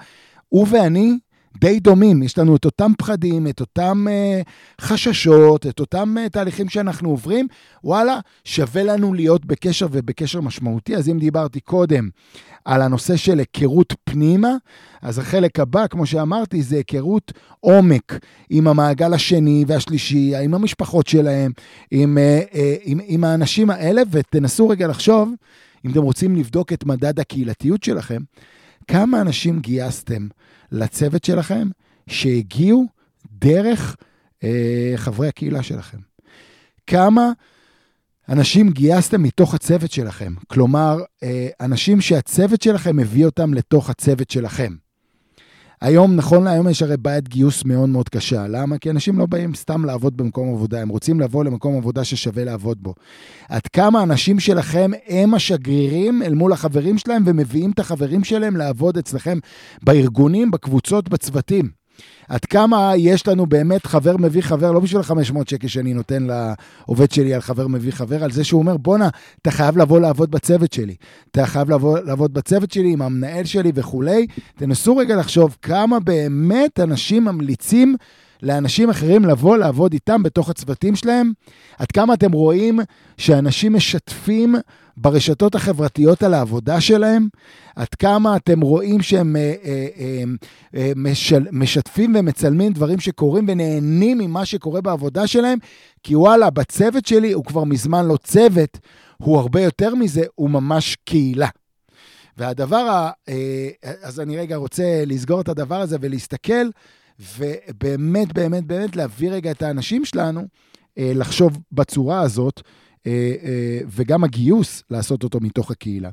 הוא 0.48 0.66
ואני 0.70 1.18
די 1.56 1.80
דומים, 1.80 2.23
יש 2.23 2.38
לנו 2.38 2.56
את 2.56 2.64
אותם 2.64 2.92
פחדים, 2.99 3.46
את 3.46 3.61
אותם 3.61 4.06
uh, 4.06 4.80
חששות, 4.80 5.66
את 5.66 5.80
אותם 5.80 6.14
uh, 6.16 6.28
תהליכים 6.28 6.68
שאנחנו 6.68 7.11
עוברים, 7.11 7.46
וואלה, 7.84 8.18
שווה 8.44 8.82
לנו 8.82 9.14
להיות 9.14 9.44
בקשר 9.44 9.87
ובקשר 9.92 10.40
משמעותי. 10.40 10.96
אז 10.96 11.08
אם 11.08 11.18
דיברתי 11.18 11.61
קודם 11.61 12.08
על 12.64 12.82
הנושא 12.82 13.16
של 13.16 13.38
היכרות 13.38 13.94
פנימה, 14.04 14.56
אז 15.02 15.18
החלק 15.18 15.61
הבא, 15.61 15.87
כמו 15.87 16.06
שאמרתי, 16.06 16.62
זה 16.62 16.76
היכרות 16.76 17.32
עומק 17.61 18.18
עם 18.50 18.68
המעגל 18.68 19.14
השני 19.14 19.64
והשלישי, 19.68 20.37
עם 20.37 20.54
המשפחות 20.54 21.06
שלהם, 21.06 21.52
עם, 21.90 22.18
uh, 22.18 22.52
uh, 22.52 22.56
עם, 22.84 23.00
עם 23.04 23.25
האנשים 23.25 23.70
האלה, 23.70 24.02
ותנסו 24.11 24.68
רגע 24.68 24.87
לחשוב, 24.87 25.32
אם 25.84 25.90
אתם 25.90 26.02
רוצים 26.02 26.37
לבדוק 26.37 26.73
את 26.73 26.84
מדד 26.84 27.20
הקהילתיות 27.20 27.82
שלכם, 27.82 28.23
כמה 28.88 29.20
אנשים 29.20 29.61
גייסתם 29.61 30.26
לצוות 30.75 31.25
שלכם 31.25 31.69
שהגיעו 32.07 32.87
דרך 33.33 33.97
אה, 34.45 34.93
חברי 34.97 35.28
הקהילה 35.28 35.62
שלכם. 35.62 35.99
כמה 36.87 37.33
אנשים 38.28 38.71
גייסתם 38.71 39.23
מתוך 39.23 39.54
הצוות 39.54 39.90
שלכם, 39.93 40.35
כלומר, 40.47 40.99
אה, 41.23 41.49
אנשים 41.61 42.00
שהצוות 42.00 42.62
שלכם 42.62 42.99
הביא 42.99 43.25
אותם 43.25 43.54
לתוך 43.54 43.90
הצוות 43.90 44.31
שלכם. 44.31 44.75
היום, 45.85 46.17
נכון 46.17 46.45
להיום, 46.45 46.69
יש 46.69 46.83
הרי 46.83 46.97
בעיית 46.97 47.29
גיוס 47.29 47.64
מאוד 47.64 47.88
מאוד 47.88 48.09
קשה. 48.09 48.47
למה? 48.49 48.79
כי 48.79 48.91
אנשים 48.91 49.19
לא 49.19 49.26
באים 49.26 49.55
סתם 49.55 49.85
לעבוד 49.85 50.17
במקום 50.17 50.55
עבודה, 50.55 50.81
הם 50.81 50.88
רוצים 50.88 51.21
לבוא 51.21 51.45
למקום 51.45 51.76
עבודה 51.76 52.05
ששווה 52.05 52.45
לעבוד 52.45 52.83
בו. 52.83 52.95
עד 53.49 53.62
כמה 53.73 54.00
האנשים 54.00 54.41
שלכם 54.41 54.91
הם 55.09 55.35
השגרירים 55.35 56.23
אל 56.23 56.35
מול 56.35 56.53
החברים 56.53 56.99
שלהם 56.99 57.23
ומביאים 57.26 57.71
את 57.71 57.79
החברים 57.79 58.25
שלהם 58.25 58.57
לעבוד 58.57 58.99
אצלכם 58.99 59.38
בארגונים, 59.83 60.50
בקבוצות, 60.50 61.09
בצוותים. 61.09 61.84
עד 62.28 62.44
כמה 62.44 62.92
יש 62.96 63.28
לנו 63.28 63.46
באמת 63.46 63.86
חבר 63.86 64.16
מביא 64.16 64.42
חבר, 64.42 64.72
לא 64.72 64.80
בשביל 64.80 65.00
ה-500 65.00 65.50
שקל 65.50 65.68
שאני 65.68 65.94
נותן 65.94 66.26
לעובד 66.26 67.10
שלי 67.10 67.34
על 67.34 67.40
חבר 67.40 67.66
מביא 67.66 67.92
חבר, 67.92 68.24
על 68.24 68.30
זה 68.30 68.44
שהוא 68.44 68.60
אומר, 68.60 68.76
בואנה, 68.76 69.08
אתה 69.42 69.50
חייב 69.50 69.78
לבוא 69.78 70.00
לעבוד 70.00 70.30
בצוות 70.30 70.72
שלי. 70.72 70.94
אתה 71.30 71.46
חייב 71.46 71.70
לבוא 71.70 71.98
לעבוד 71.98 72.34
בצוות 72.34 72.70
שלי 72.70 72.92
עם 72.92 73.02
המנהל 73.02 73.44
שלי 73.44 73.72
וכולי. 73.74 74.26
תנסו 74.56 74.96
רגע 74.96 75.16
לחשוב 75.16 75.56
כמה 75.62 76.00
באמת 76.00 76.80
אנשים 76.80 77.24
ממליצים 77.24 77.96
לאנשים 78.42 78.90
אחרים 78.90 79.24
לבוא 79.24 79.56
לעבוד 79.56 79.92
איתם 79.92 80.22
בתוך 80.22 80.48
הצוותים 80.50 80.96
שלהם? 80.96 81.32
עד 81.78 81.92
כמה 81.92 82.14
אתם 82.14 82.32
רואים 82.32 82.80
שאנשים 83.16 83.72
משתפים 83.72 84.54
ברשתות 84.96 85.54
החברתיות 85.54 86.22
על 86.22 86.34
העבודה 86.34 86.80
שלהם? 86.80 87.28
עד 87.76 87.88
כמה 87.88 88.36
אתם 88.36 88.60
רואים 88.60 89.02
שהם 89.02 89.36
אה, 89.36 89.54
אה, 89.64 89.88
אה, 89.98 90.22
אה, 90.74 90.92
משל, 90.96 91.46
משתפים 91.52 92.16
ומצלמים 92.18 92.72
דברים 92.72 93.00
שקורים 93.00 93.44
ונהנים 93.48 94.18
ממה 94.18 94.44
שקורה 94.44 94.80
בעבודה 94.80 95.26
שלהם? 95.26 95.58
כי 96.02 96.16
וואלה, 96.16 96.50
בצוות 96.50 97.06
שלי 97.06 97.32
הוא 97.32 97.44
כבר 97.44 97.64
מזמן 97.64 98.06
לא 98.06 98.16
צוות, 98.16 98.78
הוא 99.16 99.38
הרבה 99.38 99.60
יותר 99.60 99.94
מזה, 99.94 100.22
הוא 100.34 100.50
ממש 100.50 100.96
קהילה. 101.04 101.48
והדבר, 102.36 102.76
ה, 102.76 103.10
אה, 103.28 103.68
אז 104.02 104.20
אני 104.20 104.36
רגע 104.36 104.56
רוצה 104.56 105.04
לסגור 105.06 105.40
את 105.40 105.48
הדבר 105.48 105.80
הזה 105.80 105.96
ולהסתכל 106.00 106.66
ובאמת, 107.38 108.32
באמת, 108.32 108.64
באמת 108.64 108.96
להביא 108.96 109.30
רגע 109.30 109.50
את 109.50 109.62
האנשים 109.62 110.04
שלנו 110.04 110.40
אה, 110.98 111.12
לחשוב 111.14 111.58
בצורה 111.72 112.20
הזאת, 112.20 112.62
וגם 113.88 114.25
הגיוס, 114.25 114.82
לעשות 114.90 115.24
אותו 115.24 115.40
מתוך 115.40 115.70
הקהילה. 115.70 116.11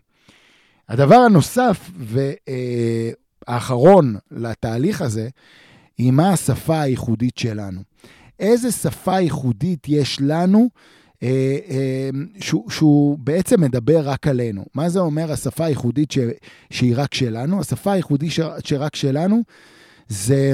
הדבר 0.89 1.15
הנוסף 1.15 1.91
והאחרון 3.47 4.15
לתהליך 4.31 5.01
הזה, 5.01 5.29
היא 5.97 6.11
מה 6.11 6.33
השפה 6.33 6.81
הייחודית 6.81 7.37
שלנו. 7.37 7.81
איזה 8.39 8.71
שפה 8.71 9.19
ייחודית 9.19 9.89
יש 9.89 10.17
לנו 10.21 10.69
אה, 11.23 11.57
אה, 11.69 12.09
שהוא, 12.39 12.69
שהוא 12.69 13.19
בעצם 13.19 13.61
מדבר 13.61 14.09
רק 14.09 14.27
עלינו. 14.27 14.65
מה 14.73 14.89
זה 14.89 14.99
אומר 14.99 15.31
השפה 15.31 15.65
הייחודית 15.65 16.11
ש, 16.11 16.17
שהיא 16.69 16.93
רק 16.97 17.13
שלנו? 17.13 17.59
השפה 17.59 17.91
הייחודית 17.91 18.31
ש, 18.31 18.39
שרק 18.65 18.95
שלנו 18.95 19.43
זה 20.07 20.53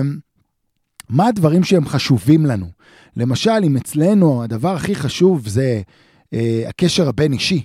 מה 1.09 1.27
הדברים 1.27 1.63
שהם 1.63 1.87
חשובים 1.87 2.45
לנו. 2.45 2.65
למשל, 3.17 3.63
אם 3.63 3.77
אצלנו 3.77 4.43
הדבר 4.43 4.75
הכי 4.75 4.95
חשוב 4.95 5.47
זה 5.47 5.81
אה, 6.33 6.63
הקשר 6.67 7.07
הבין-אישי, 7.07 7.63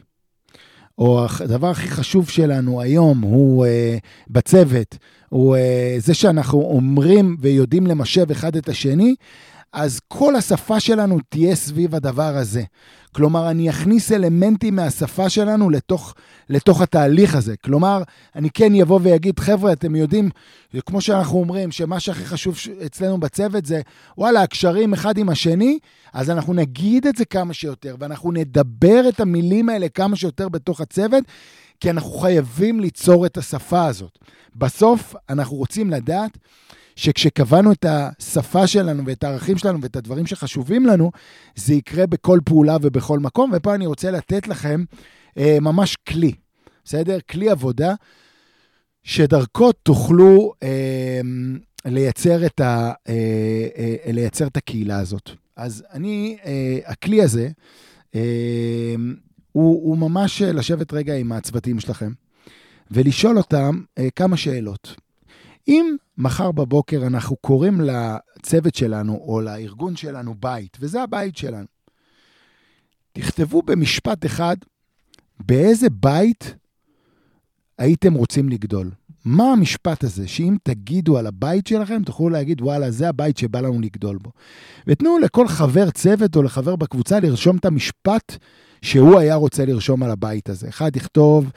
או 0.98 1.26
הדבר 1.40 1.70
הכי 1.70 1.88
חשוב 1.88 2.28
שלנו 2.28 2.80
היום 2.80 3.20
הוא 3.20 3.66
אה, 3.66 3.96
בצוות, 4.28 4.98
הוא 5.28 5.56
אה, 5.56 5.94
זה 5.98 6.14
שאנחנו 6.14 6.60
אומרים 6.60 7.36
ויודעים 7.40 7.86
למשב 7.86 8.30
אחד 8.30 8.56
את 8.56 8.68
השני, 8.68 9.14
אז 9.72 10.00
כל 10.08 10.36
השפה 10.36 10.80
שלנו 10.80 11.18
תהיה 11.28 11.54
סביב 11.54 11.94
הדבר 11.94 12.36
הזה. 12.36 12.62
כלומר, 13.14 13.50
אני 13.50 13.70
אכניס 13.70 14.12
אלמנטים 14.12 14.76
מהשפה 14.76 15.28
שלנו 15.28 15.70
לתוך, 15.70 16.14
לתוך 16.48 16.80
התהליך 16.80 17.34
הזה. 17.34 17.54
כלומר, 17.64 18.02
אני 18.36 18.50
כן 18.50 18.80
אבוא 18.80 19.00
ואגיד, 19.02 19.38
חבר'ה, 19.38 19.72
אתם 19.72 19.96
יודעים, 19.96 20.30
כמו 20.86 21.00
שאנחנו 21.00 21.38
אומרים, 21.38 21.70
שמה 21.70 22.00
שהכי 22.00 22.24
חשוב 22.24 22.56
אצלנו 22.86 23.20
בצוות 23.20 23.66
זה, 23.66 23.80
וואלה, 24.18 24.42
הקשרים 24.42 24.92
אחד 24.92 25.18
עם 25.18 25.28
השני, 25.28 25.78
אז 26.12 26.30
אנחנו 26.30 26.54
נגיד 26.54 27.06
את 27.06 27.16
זה 27.16 27.24
כמה 27.24 27.54
שיותר, 27.54 27.96
ואנחנו 27.98 28.32
נדבר 28.32 29.08
את 29.08 29.20
המילים 29.20 29.68
האלה 29.68 29.88
כמה 29.88 30.16
שיותר 30.16 30.48
בתוך 30.48 30.80
הצוות, 30.80 31.24
כי 31.82 31.90
אנחנו 31.90 32.10
חייבים 32.10 32.80
ליצור 32.80 33.26
את 33.26 33.36
השפה 33.36 33.86
הזאת. 33.86 34.18
בסוף, 34.56 35.14
אנחנו 35.30 35.56
רוצים 35.56 35.90
לדעת 35.90 36.38
שכשקבענו 36.96 37.72
את 37.72 37.86
השפה 37.88 38.66
שלנו 38.66 39.06
ואת 39.06 39.24
הערכים 39.24 39.58
שלנו 39.58 39.82
ואת 39.82 39.96
הדברים 39.96 40.26
שחשובים 40.26 40.86
לנו, 40.86 41.10
זה 41.56 41.74
יקרה 41.74 42.06
בכל 42.06 42.40
פעולה 42.44 42.76
ובכל 42.82 43.18
מקום. 43.18 43.50
ופה 43.54 43.74
אני 43.74 43.86
רוצה 43.86 44.10
לתת 44.10 44.48
לכם 44.48 44.84
אה, 45.38 45.58
ממש 45.60 45.96
כלי, 46.08 46.32
בסדר? 46.84 47.18
כלי 47.30 47.50
עבודה, 47.50 47.94
שדרכו 49.02 49.72
תוכלו 49.72 50.52
אה, 50.62 51.20
לייצר, 51.84 52.46
את 52.46 52.60
ה, 52.60 52.92
אה, 53.08 53.14
אה, 54.06 54.12
לייצר 54.12 54.46
את 54.46 54.56
הקהילה 54.56 54.98
הזאת. 54.98 55.30
אז 55.56 55.84
אני, 55.92 56.36
אה, 56.44 56.78
הכלי 56.86 57.22
הזה, 57.22 57.48
אה, 58.14 58.94
הוא, 59.52 59.88
הוא 59.88 59.98
ממש 59.98 60.42
לשבת 60.42 60.92
רגע 60.92 61.16
עם 61.16 61.32
הצוותים 61.32 61.80
שלכם 61.80 62.12
ולשאול 62.90 63.38
אותם 63.38 63.80
אה, 63.98 64.08
כמה 64.16 64.36
שאלות. 64.36 64.94
אם 65.68 65.96
מחר 66.18 66.52
בבוקר 66.52 67.06
אנחנו 67.06 67.36
קוראים 67.36 67.80
לצוות 67.80 68.74
שלנו 68.74 69.14
או 69.14 69.40
לארגון 69.40 69.96
שלנו 69.96 70.34
בית, 70.40 70.76
וזה 70.80 71.02
הבית 71.02 71.36
שלנו, 71.36 71.66
תכתבו 73.12 73.62
במשפט 73.62 74.26
אחד 74.26 74.56
באיזה 75.40 75.90
בית 75.90 76.54
הייתם 77.78 78.14
רוצים 78.14 78.48
לגדול. 78.48 78.90
מה 79.24 79.52
המשפט 79.52 80.04
הזה, 80.04 80.28
שאם 80.28 80.56
תגידו 80.62 81.18
על 81.18 81.26
הבית 81.26 81.66
שלכם, 81.66 82.02
תוכלו 82.04 82.28
להגיד, 82.28 82.62
וואלה, 82.62 82.90
זה 82.90 83.08
הבית 83.08 83.36
שבא 83.36 83.60
לנו 83.60 83.80
לגדול 83.80 84.18
בו. 84.18 84.30
ותנו 84.86 85.18
לכל 85.18 85.48
חבר 85.48 85.90
צוות 85.90 86.36
או 86.36 86.42
לחבר 86.42 86.76
בקבוצה 86.76 87.20
לרשום 87.20 87.56
את 87.56 87.64
המשפט 87.64 88.36
שהוא 88.82 89.18
היה 89.18 89.34
רוצה 89.34 89.64
לרשום 89.64 90.02
על 90.02 90.10
הבית 90.10 90.48
הזה. 90.48 90.68
אחד 90.68 90.96
יכתוב, 90.96 91.50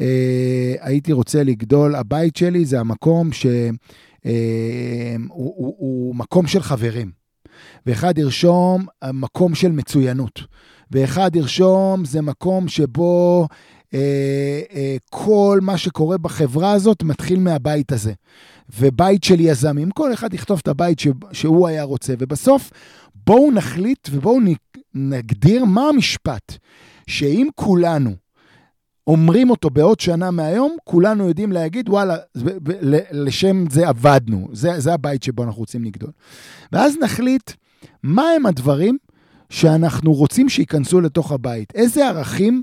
אה, 0.00 0.74
הייתי 0.80 1.12
רוצה 1.12 1.42
לגדול, 1.42 1.94
הבית 1.94 2.36
שלי 2.36 2.64
זה 2.64 2.80
המקום 2.80 3.32
שהוא 3.32 3.52
אה, 4.26 5.16
הוא, 5.28 5.74
הוא 5.78 6.14
מקום 6.14 6.46
של 6.46 6.62
חברים. 6.62 7.10
ואחד 7.86 8.18
ירשום 8.18 8.86
מקום 9.12 9.54
של 9.54 9.72
מצוינות. 9.72 10.40
ואחד 10.90 11.36
ירשום 11.36 12.04
זה 12.04 12.22
מקום 12.22 12.68
שבו 12.68 13.46
אה, 13.94 14.60
אה, 14.74 14.96
כל 15.10 15.58
מה 15.62 15.78
שקורה 15.78 16.18
בחברה 16.18 16.72
הזאת 16.72 17.02
מתחיל 17.02 17.40
מהבית 17.40 17.92
הזה. 17.92 18.12
ובית 18.78 19.24
של 19.24 19.40
יזמים, 19.40 19.90
כל 19.90 20.12
אחד 20.12 20.34
יכתוב 20.34 20.60
את 20.62 20.68
הבית 20.68 20.98
ש, 20.98 21.08
שהוא 21.32 21.68
היה 21.68 21.82
רוצה. 21.82 22.14
ובסוף, 22.18 22.70
בואו 23.26 23.50
נחליט 23.50 24.08
ובואו 24.12 24.40
נגדיר 24.94 25.64
מה 25.64 25.88
המשפט 25.88 26.52
שאם 27.06 27.48
כולנו 27.54 28.10
אומרים 29.06 29.50
אותו 29.50 29.70
בעוד 29.70 30.00
שנה 30.00 30.30
מהיום, 30.30 30.76
כולנו 30.84 31.28
יודעים 31.28 31.52
להגיד, 31.52 31.88
וואלה, 31.88 32.16
לשם 33.10 33.64
זה 33.70 33.88
עבדנו, 33.88 34.48
זה, 34.52 34.80
זה 34.80 34.94
הבית 34.94 35.22
שבו 35.22 35.44
אנחנו 35.44 35.60
רוצים 35.60 35.84
לגדול. 35.84 36.10
ואז 36.72 36.96
נחליט 37.02 37.52
מה 38.02 38.22
הם 38.36 38.46
הדברים 38.46 38.98
שאנחנו 39.50 40.12
רוצים 40.12 40.48
שייכנסו 40.48 41.00
לתוך 41.00 41.32
הבית, 41.32 41.72
איזה 41.74 42.08
ערכים 42.08 42.62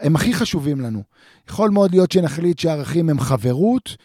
הם 0.00 0.16
הכי 0.16 0.34
חשובים 0.34 0.80
לנו. 0.80 1.02
יכול 1.48 1.70
מאוד 1.70 1.90
להיות 1.90 2.12
שנחליט 2.12 2.58
שהערכים 2.58 3.08
הם 3.10 3.20
חברות 3.20 3.96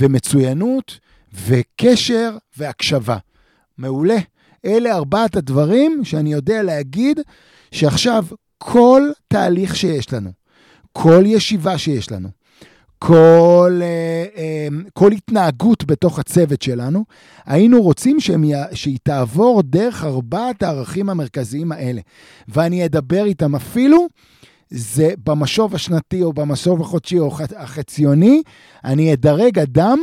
ומצוינות 0.00 0.98
וקשר 1.46 2.36
והקשבה. 2.56 3.16
מעולה. 3.78 4.16
אלה 4.64 4.94
ארבעת 4.94 5.36
הדברים 5.36 6.04
שאני 6.04 6.32
יודע 6.32 6.62
להגיד 6.62 7.20
שעכשיו 7.70 8.24
כל 8.58 9.02
תהליך 9.28 9.76
שיש 9.76 10.12
לנו, 10.12 10.30
כל 10.92 11.22
ישיבה 11.26 11.78
שיש 11.78 12.12
לנו, 12.12 12.28
כל, 12.98 13.80
אה, 13.82 14.24
אה, 14.36 14.68
כל 14.92 15.12
התנהגות 15.12 15.84
בתוך 15.84 16.18
הצוות 16.18 16.62
שלנו, 16.62 17.04
היינו 17.46 17.82
רוצים 17.82 18.20
שהם, 18.20 18.44
שהיא 18.72 18.98
תעבור 19.02 19.62
דרך 19.62 20.04
ארבעת 20.04 20.62
הערכים 20.62 21.10
המרכזיים 21.10 21.72
האלה. 21.72 22.00
ואני 22.48 22.84
אדבר 22.84 23.24
איתם 23.24 23.54
אפילו, 23.54 24.06
זה 24.70 25.10
במשוב 25.24 25.74
השנתי 25.74 26.22
או 26.22 26.32
במשוב 26.32 26.80
החודשי 26.80 27.18
או 27.18 27.30
החציוני, 27.56 28.42
אני 28.84 29.12
אדרג 29.12 29.58
אדם 29.58 29.98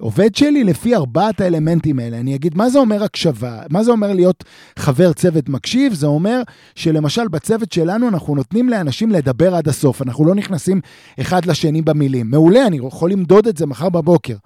עובד 0.00 0.34
שלי 0.34 0.64
לפי 0.64 0.94
ארבעת 0.94 1.40
האלמנטים 1.40 1.98
האלה. 1.98 2.20
אני 2.20 2.34
אגיד, 2.34 2.56
מה 2.56 2.70
זה 2.70 2.78
אומר 2.78 3.04
הקשבה? 3.04 3.62
מה 3.70 3.84
זה 3.84 3.90
אומר 3.90 4.12
להיות 4.12 4.44
חבר 4.78 5.12
צוות 5.12 5.48
מקשיב? 5.48 5.94
זה 5.94 6.06
אומר 6.06 6.42
שלמשל 6.74 7.28
בצוות 7.28 7.72
שלנו 7.72 8.08
אנחנו 8.08 8.34
נותנים 8.34 8.68
לאנשים 8.68 9.10
לדבר 9.10 9.54
עד 9.54 9.68
הסוף, 9.68 10.02
אנחנו 10.02 10.24
לא 10.24 10.34
נכנסים 10.34 10.80
אחד 11.20 11.46
לשני 11.46 11.82
במילים. 11.82 12.30
מעולה, 12.30 12.66
אני 12.66 12.76
יכול 12.76 13.10
למדוד 13.10 13.46
את 13.46 13.56
זה 13.56 13.66
מחר 13.66 13.88
בבוקר. 13.88 14.36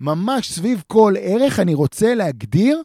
ממש 0.00 0.52
סביב 0.52 0.82
כל 0.86 1.14
ערך 1.20 1.60
אני 1.60 1.74
רוצה 1.74 2.14
להגדיר 2.14 2.82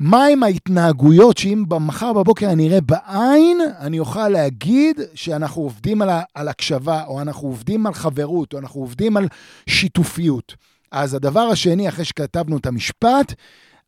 מהם 0.00 0.42
ההתנהגויות 0.42 1.38
שאם 1.38 1.64
מחר 1.80 2.12
בבוקר 2.12 2.50
אני 2.50 2.68
אראה 2.68 2.80
בעין, 2.80 3.60
אני 3.78 3.98
אוכל 3.98 4.28
להגיד 4.28 5.00
שאנחנו 5.14 5.62
עובדים 5.62 6.02
על, 6.02 6.08
על 6.34 6.48
הקשבה, 6.48 7.04
או 7.06 7.20
אנחנו 7.20 7.48
עובדים 7.48 7.86
על 7.86 7.94
חברות, 7.94 8.52
או 8.52 8.58
אנחנו 8.58 8.80
עובדים 8.80 9.16
על 9.16 9.28
שיתופיות. 9.66 10.73
אז 10.94 11.14
הדבר 11.14 11.40
השני, 11.40 11.88
אחרי 11.88 12.04
שכתבנו 12.04 12.56
את 12.56 12.66
המשפט, 12.66 13.34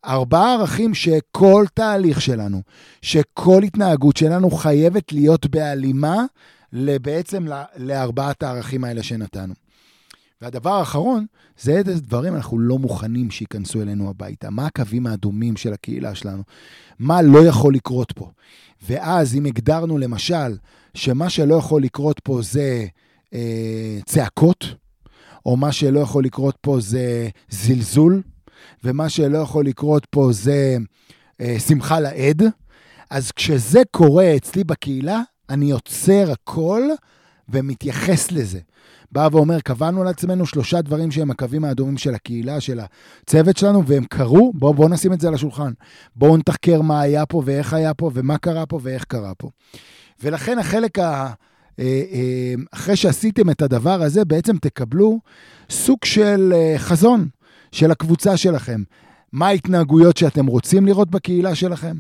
ארבעה 0.04 0.52
ערכים 0.52 0.94
שכל 0.94 1.64
תהליך 1.74 2.20
שלנו, 2.20 2.62
שכל 3.02 3.62
התנהגות 3.62 4.16
שלנו 4.16 4.50
חייבת 4.50 5.12
להיות 5.12 5.46
בהלימה 5.46 6.24
בעצם 6.72 7.46
לארבעת 7.76 8.42
הערכים 8.42 8.84
האלה 8.84 9.02
שנתנו. 9.02 9.54
והדבר 10.42 10.72
האחרון, 10.72 11.26
זה 11.60 11.72
איזה 11.72 12.00
דברים 12.00 12.34
אנחנו 12.34 12.58
לא 12.58 12.78
מוכנים 12.78 13.30
שייכנסו 13.30 13.82
אלינו 13.82 14.10
הביתה. 14.10 14.50
מה 14.50 14.66
הקווים 14.66 15.06
האדומים 15.06 15.56
של 15.56 15.72
הקהילה 15.72 16.14
שלנו? 16.14 16.42
מה 16.98 17.22
לא 17.22 17.46
יכול 17.46 17.74
לקרות 17.74 18.12
פה? 18.12 18.30
ואז 18.88 19.34
אם 19.34 19.46
הגדרנו 19.46 19.98
למשל 19.98 20.56
שמה 20.94 21.30
שלא 21.30 21.54
יכול 21.54 21.82
לקרות 21.82 22.20
פה 22.20 22.42
זה 22.42 22.86
אה, 23.34 23.98
צעקות, 24.06 24.64
או 25.46 25.56
מה 25.56 25.72
שלא 25.72 26.00
יכול 26.00 26.24
לקרות 26.24 26.56
פה 26.60 26.80
זה 26.80 27.28
זלזול, 27.48 28.22
ומה 28.84 29.08
שלא 29.08 29.38
יכול 29.38 29.66
לקרות 29.66 30.06
פה 30.10 30.28
זה 30.32 30.76
אה, 31.40 31.56
שמחה 31.60 32.00
לאיד. 32.00 32.42
אז 33.10 33.32
כשזה 33.32 33.82
קורה 33.90 34.36
אצלי 34.36 34.64
בקהילה, 34.64 35.20
אני 35.50 35.70
עוצר 35.70 36.32
הכל 36.32 36.82
ומתייחס 37.48 38.32
לזה. 38.32 38.60
בא 39.12 39.28
ואומר, 39.32 39.60
קבענו 39.60 40.04
לעצמנו 40.04 40.46
שלושה 40.46 40.82
דברים 40.82 41.10
שהם 41.10 41.30
הקווים 41.30 41.64
האדומים 41.64 41.98
של 41.98 42.14
הקהילה, 42.14 42.60
של 42.60 42.80
הצוות 42.80 43.56
שלנו, 43.56 43.86
והם 43.86 44.04
קרו, 44.04 44.52
בואו 44.54 44.74
בוא 44.74 44.88
נשים 44.88 45.12
את 45.12 45.20
זה 45.20 45.28
על 45.28 45.34
השולחן. 45.34 45.72
בואו 46.16 46.36
נתחקר 46.36 46.82
מה 46.82 47.00
היה 47.00 47.26
פה 47.26 47.42
ואיך 47.44 47.72
היה 47.72 47.94
פה, 47.94 48.10
ומה 48.14 48.38
קרה 48.38 48.66
פה 48.66 48.80
ואיך 48.82 49.04
קרה 49.04 49.34
פה. 49.34 49.50
ולכן 50.22 50.58
החלק 50.58 50.98
ה... 50.98 51.32
אה, 51.80 52.02
אה, 52.12 52.54
אחרי 52.70 52.96
שעשיתם 52.96 53.50
את 53.50 53.62
הדבר 53.62 54.02
הזה, 54.02 54.24
בעצם 54.24 54.56
תקבלו 54.58 55.20
סוג 55.70 55.98
של 56.04 56.52
אה, 56.56 56.74
חזון 56.78 57.28
של 57.72 57.90
הקבוצה 57.90 58.36
שלכם. 58.36 58.82
מה 59.32 59.48
ההתנהגויות 59.48 60.16
שאתם 60.16 60.46
רוצים 60.46 60.86
לראות 60.86 61.10
בקהילה 61.10 61.54
שלכם? 61.54 61.96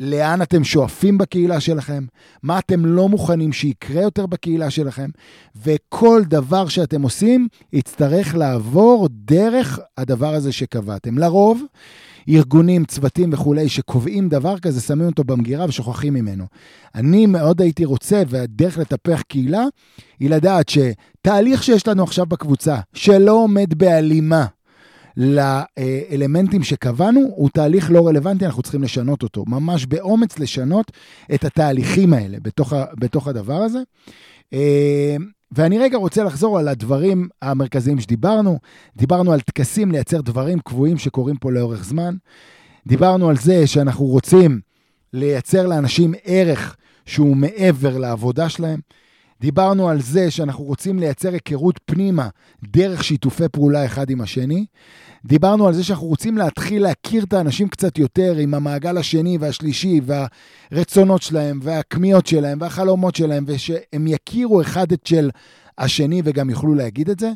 לאן 0.00 0.42
אתם 0.42 0.64
שואפים 0.64 1.18
בקהילה 1.18 1.60
שלכם, 1.60 2.04
מה 2.42 2.58
אתם 2.58 2.86
לא 2.86 3.08
מוכנים 3.08 3.52
שיקרה 3.52 4.02
יותר 4.02 4.26
בקהילה 4.26 4.70
שלכם, 4.70 5.10
וכל 5.56 6.22
דבר 6.24 6.68
שאתם 6.68 7.02
עושים 7.02 7.48
יצטרך 7.72 8.34
לעבור 8.34 9.08
דרך 9.10 9.80
הדבר 9.98 10.34
הזה 10.34 10.52
שקבעתם. 10.52 11.18
לרוב, 11.18 11.62
ארגונים, 12.28 12.84
צוותים 12.84 13.32
וכולי 13.32 13.68
שקובעים 13.68 14.28
דבר 14.28 14.58
כזה, 14.58 14.80
שמים 14.80 15.06
אותו 15.06 15.24
במגירה 15.24 15.66
ושוכחים 15.68 16.14
ממנו. 16.14 16.44
אני 16.94 17.26
מאוד 17.26 17.62
הייתי 17.62 17.84
רוצה, 17.84 18.22
והדרך 18.28 18.78
לטפח 18.78 19.22
קהילה, 19.22 19.64
היא 20.20 20.30
לדעת 20.30 20.68
שתהליך 20.68 21.62
שיש 21.62 21.88
לנו 21.88 22.02
עכשיו 22.02 22.26
בקבוצה, 22.26 22.76
שלא 22.94 23.32
עומד 23.32 23.74
בהלימה 23.74 24.46
לאלמנטים 25.16 26.62
שקבענו, 26.62 27.20
הוא 27.36 27.50
תהליך 27.54 27.90
לא 27.90 28.06
רלוונטי, 28.06 28.46
אנחנו 28.46 28.62
צריכים 28.62 28.82
לשנות 28.82 29.22
אותו. 29.22 29.44
ממש 29.46 29.86
באומץ 29.86 30.38
לשנות 30.38 30.92
את 31.34 31.44
התהליכים 31.44 32.12
האלה 32.12 32.38
בתוך, 32.42 32.72
בתוך 33.00 33.28
הדבר 33.28 33.62
הזה. 33.62 33.78
ואני 35.52 35.78
רגע 35.78 35.98
רוצה 35.98 36.24
לחזור 36.24 36.58
על 36.58 36.68
הדברים 36.68 37.28
המרכזיים 37.42 38.00
שדיברנו. 38.00 38.58
דיברנו 38.96 39.32
על 39.32 39.40
טקסים, 39.40 39.92
לייצר 39.92 40.20
דברים 40.20 40.58
קבועים 40.60 40.98
שקורים 40.98 41.36
פה 41.36 41.52
לאורך 41.52 41.84
זמן. 41.84 42.14
דיברנו 42.86 43.28
על 43.28 43.36
זה 43.36 43.66
שאנחנו 43.66 44.04
רוצים 44.04 44.60
לייצר 45.12 45.66
לאנשים 45.66 46.14
ערך 46.24 46.76
שהוא 47.06 47.36
מעבר 47.36 47.98
לעבודה 47.98 48.48
שלהם. 48.48 48.80
דיברנו 49.40 49.88
על 49.88 50.00
זה 50.00 50.30
שאנחנו 50.30 50.64
רוצים 50.64 50.98
לייצר 50.98 51.32
היכרות 51.32 51.80
פנימה 51.84 52.28
דרך 52.62 53.04
שיתופי 53.04 53.48
פעולה 53.52 53.84
אחד 53.84 54.10
עם 54.10 54.20
השני. 54.20 54.66
דיברנו 55.24 55.66
על 55.66 55.74
זה 55.74 55.84
שאנחנו 55.84 56.06
רוצים 56.06 56.38
להתחיל 56.38 56.82
להכיר 56.82 57.24
את 57.24 57.32
האנשים 57.32 57.68
קצת 57.68 57.98
יותר 57.98 58.36
עם 58.36 58.54
המעגל 58.54 58.98
השני 58.98 59.38
והשלישי 59.38 60.00
והרצונות 60.72 61.22
שלהם 61.22 61.60
והכמיהות 61.62 62.26
שלהם 62.26 62.58
והחלומות 62.60 63.14
שלהם, 63.14 63.44
ושהם 63.46 64.06
יכירו 64.06 64.60
אחד 64.60 64.92
את 64.92 65.06
של 65.06 65.30
השני 65.78 66.22
וגם 66.24 66.50
יוכלו 66.50 66.74
להגיד 66.74 67.10
את 67.10 67.20
זה. 67.20 67.32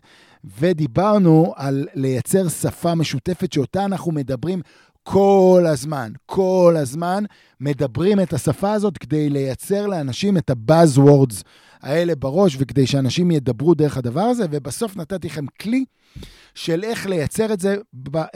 ודיברנו 0.58 1.52
על 1.56 1.86
לייצר 1.94 2.48
שפה 2.48 2.94
משותפת 2.94 3.52
שאותה 3.52 3.84
אנחנו 3.84 4.12
מדברים 4.12 4.60
כל 5.12 5.64
הזמן, 5.68 6.12
כל 6.26 6.74
הזמן 6.78 7.24
מדברים 7.60 8.20
את 8.20 8.32
השפה 8.32 8.72
הזאת 8.72 8.98
כדי 8.98 9.30
לייצר 9.30 9.86
לאנשים 9.86 10.36
את 10.36 10.50
ה-Buzzwords 10.50 11.42
האלה 11.80 12.14
בראש, 12.14 12.56
וכדי 12.58 12.86
שאנשים 12.86 13.30
ידברו 13.30 13.74
דרך 13.74 13.96
הדבר 13.96 14.20
הזה, 14.20 14.46
ובסוף 14.50 14.96
נתתי 14.96 15.26
לכם 15.26 15.44
כלי 15.60 15.84
של 16.54 16.84
איך 16.84 17.06
לייצר 17.06 17.52
את 17.52 17.60
זה 17.60 17.76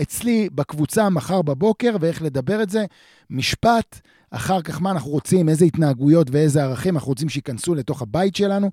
אצלי 0.03 0.49
בקבוצה 0.55 1.09
מחר 1.09 1.43
בבוקר, 1.43 1.97
ואיך 2.01 2.23
לדבר 2.23 2.63
את 2.63 2.71
זה. 2.71 2.85
משפט, 3.31 4.01
אחר 4.31 4.63
כך 4.63 4.83
מה 4.83 4.91
אנחנו 4.91 5.11
רוצים, 5.11 5.49
איזה 5.49 5.65
התנהגויות 5.65 6.31
ואיזה 6.31 6.63
ערכים 6.63 6.95
אנחנו 6.95 7.09
רוצים 7.09 7.29
שייכנסו 7.29 7.75
לתוך 7.75 8.03
הבית 8.03 8.37
שלנו, 8.37 8.71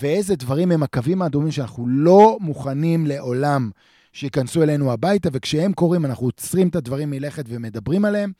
ואיזה 0.00 0.36
דברים 0.36 0.72
הם 0.72 0.82
הקווים 0.82 1.22
האדומים 1.22 1.50
שאנחנו 1.50 1.86
לא 1.88 2.38
מוכנים 2.40 3.06
לעולם 3.06 3.70
שייכנסו 4.12 4.62
אלינו 4.62 4.92
הביתה, 4.92 5.28
וכשהם 5.32 5.72
קורים 5.72 6.04
אנחנו 6.04 6.26
עוצרים 6.26 6.68
את 6.68 6.76
הדברים 6.76 7.10
מלכת 7.10 7.44
ומדברים 7.48 8.04
עליהם. 8.04 8.32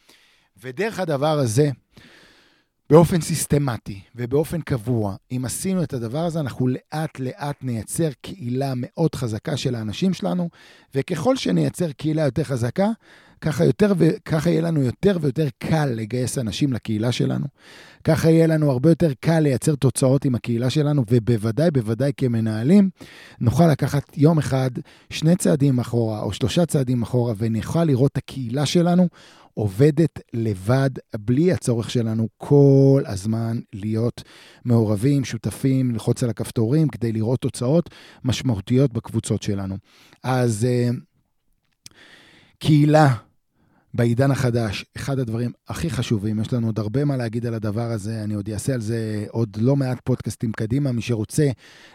ודרך 0.62 1.00
הדבר 1.00 1.38
הזה, 1.38 1.70
באופן 2.90 3.20
סיסטמטי 3.20 4.00
ובאופן 4.16 4.60
קבוע, 4.60 5.16
אם 5.32 5.44
עשינו 5.44 5.82
את 5.82 5.92
הדבר 5.92 6.18
הזה, 6.18 6.40
אנחנו 6.40 6.68
לאט 6.68 7.18
לאט 7.18 7.56
נייצר 7.62 8.08
קהילה 8.20 8.72
מאוד 8.76 9.14
חזקה 9.14 9.56
של 9.56 9.74
האנשים 9.74 10.12
שלנו, 10.12 10.48
וככל 10.94 11.36
שנייצר 11.36 11.92
קהילה 11.92 12.22
יותר 12.22 12.44
חזקה, 12.44 12.88
ככה, 13.40 13.64
יותר 13.64 13.92
ו... 13.98 14.08
ככה 14.24 14.50
יהיה 14.50 14.62
לנו 14.62 14.82
יותר 14.82 15.18
ויותר 15.20 15.48
קל 15.58 15.86
לגייס 15.86 16.38
אנשים 16.38 16.72
לקהילה 16.72 17.12
שלנו. 17.12 17.46
ככה 18.04 18.30
יהיה 18.30 18.46
לנו 18.46 18.70
הרבה 18.70 18.90
יותר 18.90 19.12
קל 19.20 19.40
לייצר 19.40 19.74
תוצאות 19.74 20.24
עם 20.24 20.34
הקהילה 20.34 20.70
שלנו, 20.70 21.04
ובוודאי, 21.10 21.70
בוודאי 21.70 22.12
כמנהלים, 22.16 22.90
נוכל 23.40 23.66
לקחת 23.66 24.16
יום 24.16 24.38
אחד, 24.38 24.70
שני 25.10 25.36
צעדים 25.36 25.78
אחורה 25.78 26.22
או 26.22 26.32
שלושה 26.32 26.66
צעדים 26.66 27.02
אחורה, 27.02 27.34
ונוכל 27.38 27.84
לראות 27.84 28.12
את 28.12 28.16
הקהילה 28.16 28.66
שלנו 28.66 29.08
עובדת 29.54 30.20
לבד, 30.34 30.90
בלי 31.18 31.52
הצורך 31.52 31.90
שלנו 31.90 32.28
כל 32.36 33.02
הזמן 33.06 33.58
להיות 33.72 34.22
מעורבים, 34.64 35.24
שותפים, 35.24 35.90
ללחוץ 35.90 36.22
על 36.22 36.30
הכפתורים 36.30 36.88
כדי 36.88 37.12
לראות 37.12 37.40
תוצאות 37.40 37.90
משמעותיות 38.24 38.92
בקבוצות 38.92 39.42
שלנו. 39.42 39.76
אז 40.22 40.66
uh, 40.66 40.96
קהילה 42.58 43.14
בעידן 43.94 44.30
החדש, 44.30 44.84
אחד 44.96 45.18
הדברים 45.18 45.50
הכי 45.68 45.90
חשובים, 45.90 46.40
יש 46.40 46.52
לנו 46.52 46.66
עוד 46.66 46.78
הרבה 46.78 47.04
מה 47.04 47.16
להגיד 47.16 47.46
על 47.46 47.54
הדבר 47.54 47.90
הזה, 47.90 48.24
אני 48.24 48.34
עוד 48.34 48.48
אעשה 48.48 48.74
על 48.74 48.80
זה 48.80 49.24
עוד 49.30 49.56
לא 49.60 49.76
מעט 49.76 49.98
פודקאסטים 50.04 50.52
קדימה, 50.52 50.92
מי 50.92 51.02
שרוצה 51.02 51.50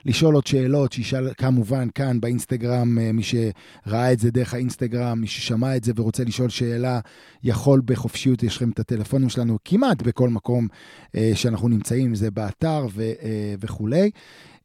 לשאול 0.06 0.36
עוד 0.36 0.48
שאלות, 0.48 0.92
שישאל 0.92 1.34
כמובן 1.34 1.88
כאן 1.96 2.22
באינסטגרם, 2.22 3.00
אה, 3.00 3.12
מי 3.12 3.24
שראה 3.24 4.14
את 4.14 4.20
זה 4.20 4.32
דרך 4.32 4.54
האינסטגרם, 4.54 5.20
מי 5.22 5.28
ששמע 5.28 5.76
את 5.76 5.84
זה 5.84 5.92
ורוצה 5.96 6.24
לשאול 6.24 6.50
שאלה, 6.50 7.00
יכול 7.44 7.82
בחופשיות, 7.86 8.44
יש 8.44 8.56
לכם 8.56 8.70
את 8.70 8.80
הטלפונים 8.80 9.30
שלנו 9.30 9.58
כמעט 9.66 10.02
בכל 10.02 10.30
מקום 10.30 10.68
אה, 11.16 11.32
שאנחנו 11.36 11.68
נמצאים, 11.68 12.16
זה 12.16 12.32
באתר 12.32 12.88
ו, 12.94 13.02
אה, 13.02 13.56
וכולי. 13.60 14.12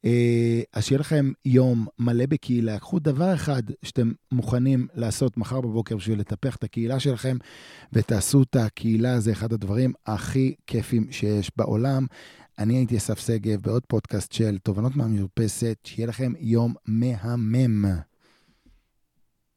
אה, 0.05 0.61
אז 0.73 0.85
שיהיה 0.85 1.01
לכם 1.01 1.33
יום 1.45 1.87
מלא 1.99 2.27
בקהילה. 2.27 2.79
קחו 2.79 2.99
דבר 2.99 3.35
אחד 3.35 3.63
שאתם 3.83 4.13
מוכנים 4.33 4.87
לעשות 4.95 5.37
מחר 5.37 5.61
בבוקר 5.61 5.97
בשביל 5.97 6.21
לטפח 6.21 6.57
את 6.57 6.65
הקהילה 6.65 7.01
שלכם, 7.01 7.37
ותעשו 7.93 8.43
את 8.43 8.57
הקהילה, 8.57 9.21
זה 9.21 9.33
אחד 9.33 9.53
הדברים 9.53 9.93
הכי 10.07 10.55
כיפים 10.67 11.13
שיש 11.13 11.51
בעולם. 11.57 12.07
אני 12.59 12.77
הייתי 12.77 12.97
אסף 12.97 13.19
שגב 13.19 13.61
בעוד 13.61 13.83
פודקאסט 13.87 14.33
של 14.33 14.59
תובנות 14.59 14.97
מהמרפסת, 14.97 15.79
שיהיה 15.85 16.09
לכם 16.09 16.33
יום 16.39 16.75
מהמם. 16.87 18.10